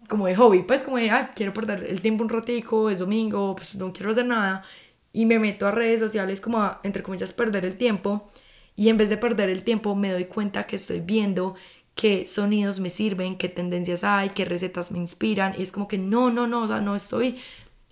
como 0.09 0.27
de 0.27 0.35
hobby, 0.35 0.63
pues 0.63 0.83
como 0.83 0.97
de, 0.97 1.09
ah, 1.09 1.31
quiero 1.33 1.53
perder 1.53 1.85
el 1.85 2.01
tiempo 2.01 2.23
un 2.23 2.29
ratico, 2.29 2.89
es 2.89 2.99
domingo, 2.99 3.55
pues 3.55 3.75
no 3.75 3.93
quiero 3.93 4.11
hacer 4.11 4.25
nada, 4.25 4.65
y 5.13 5.25
me 5.25 5.39
meto 5.39 5.65
a 5.65 5.71
redes 5.71 6.01
sociales 6.01 6.41
como 6.41 6.61
a, 6.61 6.81
entre 6.83 7.01
comillas, 7.01 7.31
perder 7.31 7.63
el 7.63 7.77
tiempo, 7.77 8.29
y 8.75 8.89
en 8.89 8.97
vez 8.97 9.09
de 9.09 9.15
perder 9.15 9.49
el 9.49 9.63
tiempo 9.63 9.95
me 9.95 10.11
doy 10.11 10.25
cuenta 10.25 10.67
que 10.67 10.75
estoy 10.75 10.99
viendo 10.99 11.55
qué 11.95 12.25
sonidos 12.25 12.81
me 12.81 12.89
sirven, 12.89 13.37
qué 13.37 13.47
tendencias 13.47 14.03
hay, 14.03 14.31
qué 14.31 14.43
recetas 14.43 14.91
me 14.91 14.99
inspiran, 14.99 15.55
y 15.57 15.61
es 15.63 15.71
como 15.71 15.87
que 15.87 15.97
no, 15.97 16.31
no, 16.31 16.47
no, 16.47 16.63
o 16.63 16.67
sea, 16.67 16.81
no 16.81 16.95
estoy 16.97 17.39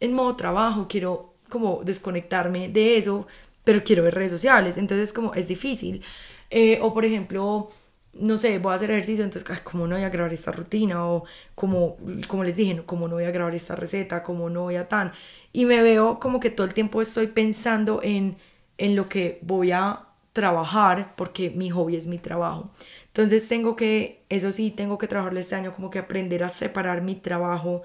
en 0.01 0.11
modo 0.13 0.35
trabajo, 0.35 0.87
quiero 0.89 1.33
como 1.49 1.81
desconectarme 1.85 2.67
de 2.67 2.97
eso, 2.97 3.25
pero 3.67 3.83
quiero 3.83 4.01
ver 4.03 4.15
redes 4.15 4.31
sociales, 4.31 4.77
entonces 4.77 5.11
como 5.11 5.33
es 5.33 5.49
difícil. 5.49 6.01
Eh, 6.49 6.79
o 6.81 6.93
por 6.93 7.03
ejemplo, 7.03 7.69
no 8.13 8.37
sé, 8.37 8.59
voy 8.59 8.71
a 8.71 8.75
hacer 8.75 8.91
ejercicio, 8.91 9.25
entonces, 9.25 9.49
ay, 9.51 9.59
¿cómo 9.65 9.87
no 9.87 9.95
voy 9.97 10.05
a 10.05 10.09
grabar 10.09 10.31
esta 10.31 10.53
rutina? 10.53 11.05
O 11.05 11.25
como, 11.53 11.97
como 12.29 12.45
les 12.45 12.55
dije, 12.55 12.81
¿cómo 12.85 13.09
no 13.09 13.15
voy 13.15 13.25
a 13.25 13.31
grabar 13.31 13.53
esta 13.55 13.75
receta? 13.75 14.23
¿Cómo 14.23 14.49
no 14.49 14.61
voy 14.63 14.77
a 14.77 14.87
tan? 14.87 15.11
Y 15.51 15.65
me 15.65 15.81
veo 15.81 16.17
como 16.17 16.39
que 16.39 16.49
todo 16.49 16.65
el 16.65 16.73
tiempo 16.73 17.01
estoy 17.01 17.27
pensando 17.27 17.99
en, 18.01 18.37
en 18.77 18.95
lo 18.95 19.09
que 19.09 19.39
voy 19.41 19.71
a 19.73 20.05
trabajar 20.31 21.13
porque 21.17 21.49
mi 21.49 21.69
hobby 21.69 21.97
es 21.97 22.07
mi 22.07 22.17
trabajo. 22.19 22.71
Entonces 23.07 23.49
tengo 23.49 23.75
que, 23.75 24.23
eso 24.29 24.53
sí, 24.53 24.71
tengo 24.71 24.97
que 24.97 25.07
trabajarle 25.09 25.41
este 25.41 25.55
año 25.55 25.73
como 25.73 25.89
que 25.89 25.99
aprender 25.99 26.43
a 26.45 26.49
separar 26.49 27.01
mi 27.01 27.15
trabajo 27.15 27.81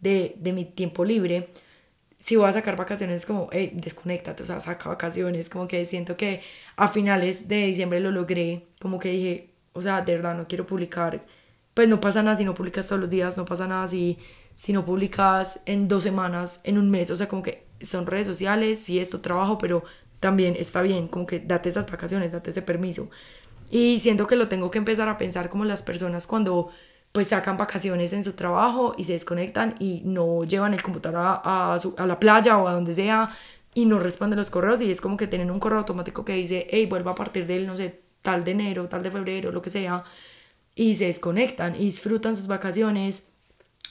de, 0.00 0.34
de 0.38 0.52
mi 0.52 0.64
tiempo 0.64 1.04
libre 1.04 1.50
si 2.20 2.36
voy 2.36 2.48
a 2.48 2.52
sacar 2.52 2.76
vacaciones 2.76 3.16
es 3.22 3.26
como, 3.26 3.48
hey, 3.50 3.72
desconéctate, 3.74 4.42
o 4.42 4.46
sea, 4.46 4.60
saca 4.60 4.90
vacaciones, 4.90 5.48
como 5.48 5.66
que 5.66 5.84
siento 5.86 6.16
que 6.16 6.42
a 6.76 6.86
finales 6.88 7.48
de 7.48 7.66
diciembre 7.66 7.98
lo 8.00 8.10
logré, 8.12 8.66
como 8.80 8.98
que 8.98 9.10
dije, 9.10 9.50
o 9.72 9.82
sea, 9.82 10.02
de 10.02 10.16
verdad 10.16 10.36
no 10.36 10.46
quiero 10.46 10.66
publicar, 10.66 11.24
pues 11.74 11.88
no 11.88 11.98
pasa 12.00 12.22
nada 12.22 12.36
si 12.36 12.44
no 12.44 12.54
publicas 12.54 12.86
todos 12.86 13.00
los 13.00 13.10
días, 13.10 13.38
no 13.38 13.46
pasa 13.46 13.66
nada 13.66 13.88
si, 13.88 14.18
si 14.54 14.72
no 14.74 14.84
publicas 14.84 15.62
en 15.64 15.88
dos 15.88 16.02
semanas, 16.02 16.60
en 16.64 16.76
un 16.78 16.90
mes, 16.90 17.10
o 17.10 17.16
sea, 17.16 17.26
como 17.26 17.42
que 17.42 17.64
son 17.80 18.06
redes 18.06 18.26
sociales, 18.28 18.78
sí 18.78 19.00
es 19.00 19.08
tu 19.08 19.20
trabajo, 19.20 19.56
pero 19.56 19.82
también 20.20 20.56
está 20.58 20.82
bien, 20.82 21.08
como 21.08 21.26
que 21.26 21.40
date 21.40 21.70
esas 21.70 21.90
vacaciones, 21.90 22.32
date 22.32 22.50
ese 22.50 22.60
permiso. 22.62 23.10
Y 23.70 24.00
siento 24.00 24.26
que 24.26 24.36
lo 24.36 24.48
tengo 24.48 24.70
que 24.70 24.78
empezar 24.78 25.08
a 25.08 25.16
pensar 25.16 25.48
como 25.48 25.64
las 25.64 25.82
personas 25.82 26.26
cuando 26.26 26.70
pues 27.12 27.28
sacan 27.28 27.56
vacaciones 27.56 28.12
en 28.12 28.22
su 28.22 28.34
trabajo 28.34 28.94
y 28.96 29.04
se 29.04 29.14
desconectan 29.14 29.74
y 29.78 30.02
no 30.04 30.44
llevan 30.44 30.74
el 30.74 30.82
computador 30.82 31.18
a, 31.18 31.74
a, 31.74 32.06
la 32.06 32.20
playa 32.20 32.58
o 32.58 32.68
a 32.68 32.72
donde 32.72 32.94
sea 32.94 33.36
y 33.74 33.86
no 33.86 33.98
responden 33.98 34.38
los 34.38 34.50
correos 34.50 34.80
y 34.80 34.90
es 34.90 35.00
como 35.00 35.16
que 35.16 35.26
tienen 35.26 35.50
un 35.50 35.60
correo 35.60 35.78
automático 35.78 36.24
que 36.24 36.34
dice, 36.34 36.66
hey, 36.70 36.86
vuelva 36.86 37.12
a 37.12 37.14
partir 37.14 37.46
del, 37.46 37.66
no 37.66 37.76
sé, 37.76 38.00
tal 38.22 38.44
de 38.44 38.52
enero, 38.52 38.88
tal 38.88 39.02
de 39.02 39.10
febrero, 39.10 39.50
lo 39.52 39.62
que 39.62 39.70
sea, 39.70 40.04
y 40.74 40.94
se 40.94 41.06
desconectan 41.06 41.74
y 41.74 41.86
disfrutan 41.86 42.36
sus 42.36 42.46
vacaciones 42.46 43.32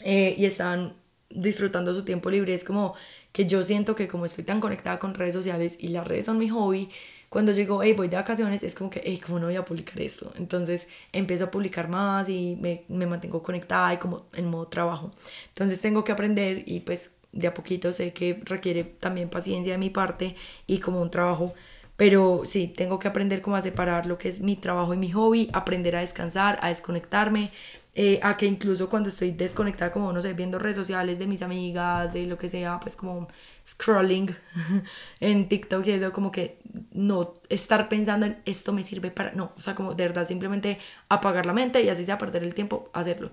eh, 0.04 0.36
y 0.38 0.46
están 0.46 0.96
disfrutando 1.30 1.94
su 1.94 2.04
tiempo 2.04 2.30
libre. 2.30 2.54
Es 2.54 2.64
como 2.64 2.96
que 3.32 3.46
yo 3.46 3.64
siento 3.64 3.96
que 3.96 4.08
como 4.08 4.26
estoy 4.26 4.44
tan 4.44 4.60
conectada 4.60 5.00
con 5.00 5.14
redes 5.14 5.36
sociales 5.36 5.78
y 5.80 5.90
las 5.90 6.08
redes 6.08 6.26
son 6.26 6.38
mi 6.38 6.50
hobby, 6.50 6.90
cuando 7.30 7.52
llego, 7.52 7.84
hey, 7.84 7.94
voy 7.94 8.08
de 8.08 8.18
vacaciones, 8.18 8.64
es 8.64 8.76
como 8.76 8.90
que, 8.90 9.02
hey, 9.04 9.22
¿cómo 9.24 9.40
no 9.40 9.46
voy 9.48 9.56
a 9.56 9.66
publicar 9.66 10.02
esto? 10.02 10.34
Entonces 10.38 10.88
empiezo 11.12 11.46
a 11.46 11.52
publicar 11.52 11.88
más 11.88 12.28
y 12.30 12.58
me, 12.60 12.84
me 12.90 13.06
mantengo 13.06 13.44
conectada 13.44 13.94
y 13.94 13.98
como 13.98 14.26
en 14.34 14.50
modo 14.50 14.68
trabajo. 14.68 15.12
Entonces 15.50 15.80
tengo 15.82 16.04
que 16.04 16.12
aprender 16.12 16.64
y 16.66 16.80
pues 16.82 17.16
de 17.32 17.48
a 17.48 17.54
poquito 17.54 17.94
sé 17.94 18.14
que 18.14 18.42
requiere 18.46 18.84
también 18.84 19.30
paciencia 19.30 19.74
de 19.74 19.78
mi 19.78 19.92
parte 19.92 20.36
y 20.66 20.80
como 20.80 21.02
un 21.02 21.12
trabajo 21.12 21.54
pero 22.00 22.44
sí, 22.46 22.70
tengo 22.70 22.98
que 22.98 23.10
aprender 23.10 23.42
cómo 23.42 23.58
a 23.58 23.62
separar 23.62 24.06
lo 24.06 24.18
que 24.18 24.30
es 24.30 24.40
mi 24.40 24.56
trabajo 24.56 24.94
y 24.94 24.98
mi 24.98 25.12
hobby, 25.12 25.50
aprender 25.52 25.98
a 25.98 26.00
descansar, 26.00 26.58
a 26.62 26.70
desconectarme, 26.70 27.52
eh, 27.96 28.20
a 28.24 28.38
que 28.38 28.46
incluso 28.46 28.90
cuando 28.90 29.10
estoy 29.10 29.32
desconectada, 29.32 29.92
como 29.92 30.14
no 30.14 30.22
sé, 30.22 30.34
viendo 30.34 30.60
redes 30.60 30.78
sociales 30.78 31.20
de 31.20 31.28
mis 31.28 31.42
amigas, 31.42 32.14
de 32.14 32.26
lo 32.28 32.38
que 32.38 32.48
sea, 32.50 32.80
pues 32.80 32.96
como 32.96 33.28
scrolling 33.68 34.36
en 35.20 35.50
TikTok 35.50 35.86
y 35.88 35.92
eso, 35.92 36.14
como 36.14 36.32
que 36.32 36.60
no 36.92 37.34
estar 37.50 37.90
pensando 37.90 38.26
en 38.26 38.38
esto 38.46 38.74
me 38.74 38.84
sirve 38.84 39.12
para, 39.12 39.34
no, 39.34 39.52
o 39.58 39.62
sea, 39.62 39.76
como 39.76 39.94
de 39.96 40.04
verdad 40.08 40.26
simplemente 40.26 40.80
apagar 41.10 41.46
la 41.46 41.54
mente 41.54 41.82
y 41.82 41.90
así 41.90 42.06
sea 42.06 42.18
perder 42.18 42.44
el 42.44 42.54
tiempo, 42.54 42.90
hacerlo. 42.94 43.32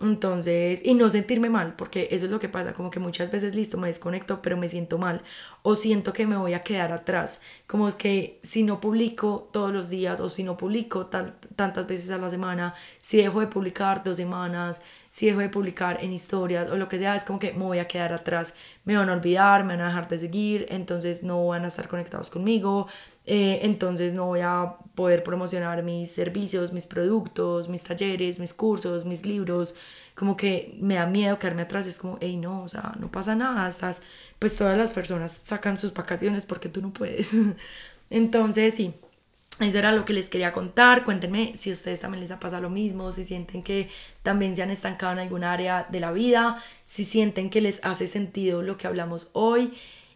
Entonces, 0.00 0.82
y 0.84 0.94
no 0.94 1.08
sentirme 1.08 1.50
mal, 1.50 1.76
porque 1.76 2.08
eso 2.10 2.26
es 2.26 2.32
lo 2.32 2.40
que 2.40 2.48
pasa, 2.48 2.72
como 2.72 2.90
que 2.90 2.98
muchas 2.98 3.30
veces 3.30 3.54
listo, 3.54 3.78
me 3.78 3.86
desconecto, 3.86 4.42
pero 4.42 4.56
me 4.56 4.68
siento 4.68 4.98
mal 4.98 5.22
o 5.62 5.76
siento 5.76 6.12
que 6.12 6.26
me 6.26 6.36
voy 6.36 6.52
a 6.54 6.64
quedar 6.64 6.92
atrás, 6.92 7.40
como 7.68 7.86
es 7.86 7.94
que 7.94 8.40
si 8.42 8.64
no 8.64 8.80
publico 8.80 9.48
todos 9.52 9.72
los 9.72 9.90
días 9.90 10.18
o 10.18 10.28
si 10.28 10.42
no 10.42 10.56
publico 10.56 11.06
tantas 11.06 11.86
veces 11.86 12.10
a 12.10 12.18
la 12.18 12.28
semana, 12.28 12.74
si 13.00 13.18
dejo 13.18 13.38
de 13.38 13.46
publicar 13.46 14.02
dos 14.02 14.16
semanas, 14.16 14.82
si 15.10 15.26
dejo 15.26 15.38
de 15.38 15.48
publicar 15.48 16.02
en 16.02 16.12
historias 16.12 16.68
o 16.70 16.76
lo 16.76 16.88
que 16.88 16.98
sea, 16.98 17.14
es 17.14 17.24
como 17.24 17.38
que 17.38 17.52
me 17.52 17.64
voy 17.64 17.78
a 17.78 17.86
quedar 17.86 18.12
atrás, 18.12 18.56
me 18.84 18.96
van 18.96 19.08
a 19.08 19.12
olvidar, 19.12 19.62
me 19.62 19.76
van 19.76 19.84
a 19.84 19.88
dejar 19.88 20.08
de 20.08 20.18
seguir, 20.18 20.66
entonces 20.70 21.22
no 21.22 21.46
van 21.46 21.64
a 21.64 21.68
estar 21.68 21.86
conectados 21.86 22.30
conmigo, 22.30 22.88
eh, 23.26 23.60
entonces 23.62 24.14
no 24.14 24.26
voy 24.26 24.40
a 24.40 24.76
poder 24.94 25.22
promocionar 25.22 25.82
mis 25.82 26.10
servicios, 26.10 26.72
mis 26.72 26.86
productos, 26.86 27.68
mis 27.68 27.82
talleres, 27.82 28.38
mis 28.38 28.52
cursos, 28.54 29.04
mis 29.04 29.24
libros, 29.24 29.74
como 30.14 30.36
que 30.36 30.76
me 30.80 30.94
da 30.94 31.06
miedo 31.06 31.38
quedarme 31.38 31.62
atrás, 31.62 31.86
es 31.86 31.98
como, 31.98 32.18
hey, 32.20 32.36
no, 32.36 32.62
o 32.62 32.68
sea, 32.68 32.94
no 33.00 33.10
pasa 33.10 33.34
nada, 33.34 33.68
estás, 33.68 34.02
pues 34.38 34.56
todas 34.56 34.76
las 34.78 34.90
personas 34.90 35.32
sacan 35.44 35.78
sus 35.78 35.92
vacaciones 35.94 36.46
porque 36.46 36.68
tú 36.68 36.82
no 36.82 36.92
puedes. 36.92 37.32
entonces, 38.10 38.74
sí, 38.74 38.94
eso 39.60 39.78
era 39.78 39.92
lo 39.92 40.04
que 40.04 40.12
les 40.12 40.28
quería 40.28 40.52
contar. 40.52 41.04
Cuéntenme 41.04 41.56
si 41.56 41.70
a 41.70 41.72
ustedes 41.72 42.00
también 42.00 42.20
les 42.20 42.30
ha 42.30 42.40
pasado 42.40 42.62
lo 42.62 42.70
mismo, 42.70 43.12
si 43.12 43.24
sienten 43.24 43.62
que 43.62 43.88
también 44.22 44.56
se 44.56 44.62
han 44.62 44.70
estancado 44.70 45.12
en 45.12 45.20
algún 45.20 45.44
área 45.44 45.86
de 45.90 46.00
la 46.00 46.12
vida, 46.12 46.62
si 46.84 47.04
sienten 47.04 47.50
que 47.50 47.60
les 47.60 47.84
hace 47.84 48.06
sentido 48.06 48.62
lo 48.62 48.76
que 48.76 48.86
hablamos 48.86 49.30
hoy. 49.32 49.72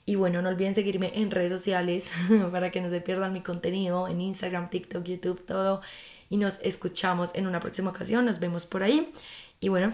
Y 0.08 0.14
bueno, 0.14 0.40
no 0.40 0.48
olviden 0.48 0.74
seguirme 0.74 1.12
en 1.14 1.30
redes 1.30 1.52
sociales 1.52 2.10
para 2.50 2.70
que 2.70 2.80
no 2.80 2.88
se 2.88 3.02
pierdan 3.02 3.34
mi 3.34 3.42
contenido 3.42 4.08
en 4.08 4.22
Instagram, 4.22 4.70
TikTok, 4.70 5.04
YouTube, 5.04 5.44
todo. 5.44 5.82
Y 6.30 6.38
nos 6.38 6.62
escuchamos 6.62 7.34
en 7.34 7.46
una 7.46 7.60
próxima 7.60 7.90
ocasión. 7.90 8.24
Nos 8.24 8.40
vemos 8.40 8.64
por 8.64 8.82
ahí. 8.82 9.12
Y 9.60 9.68
bueno, 9.68 9.92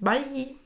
bye. 0.00 0.61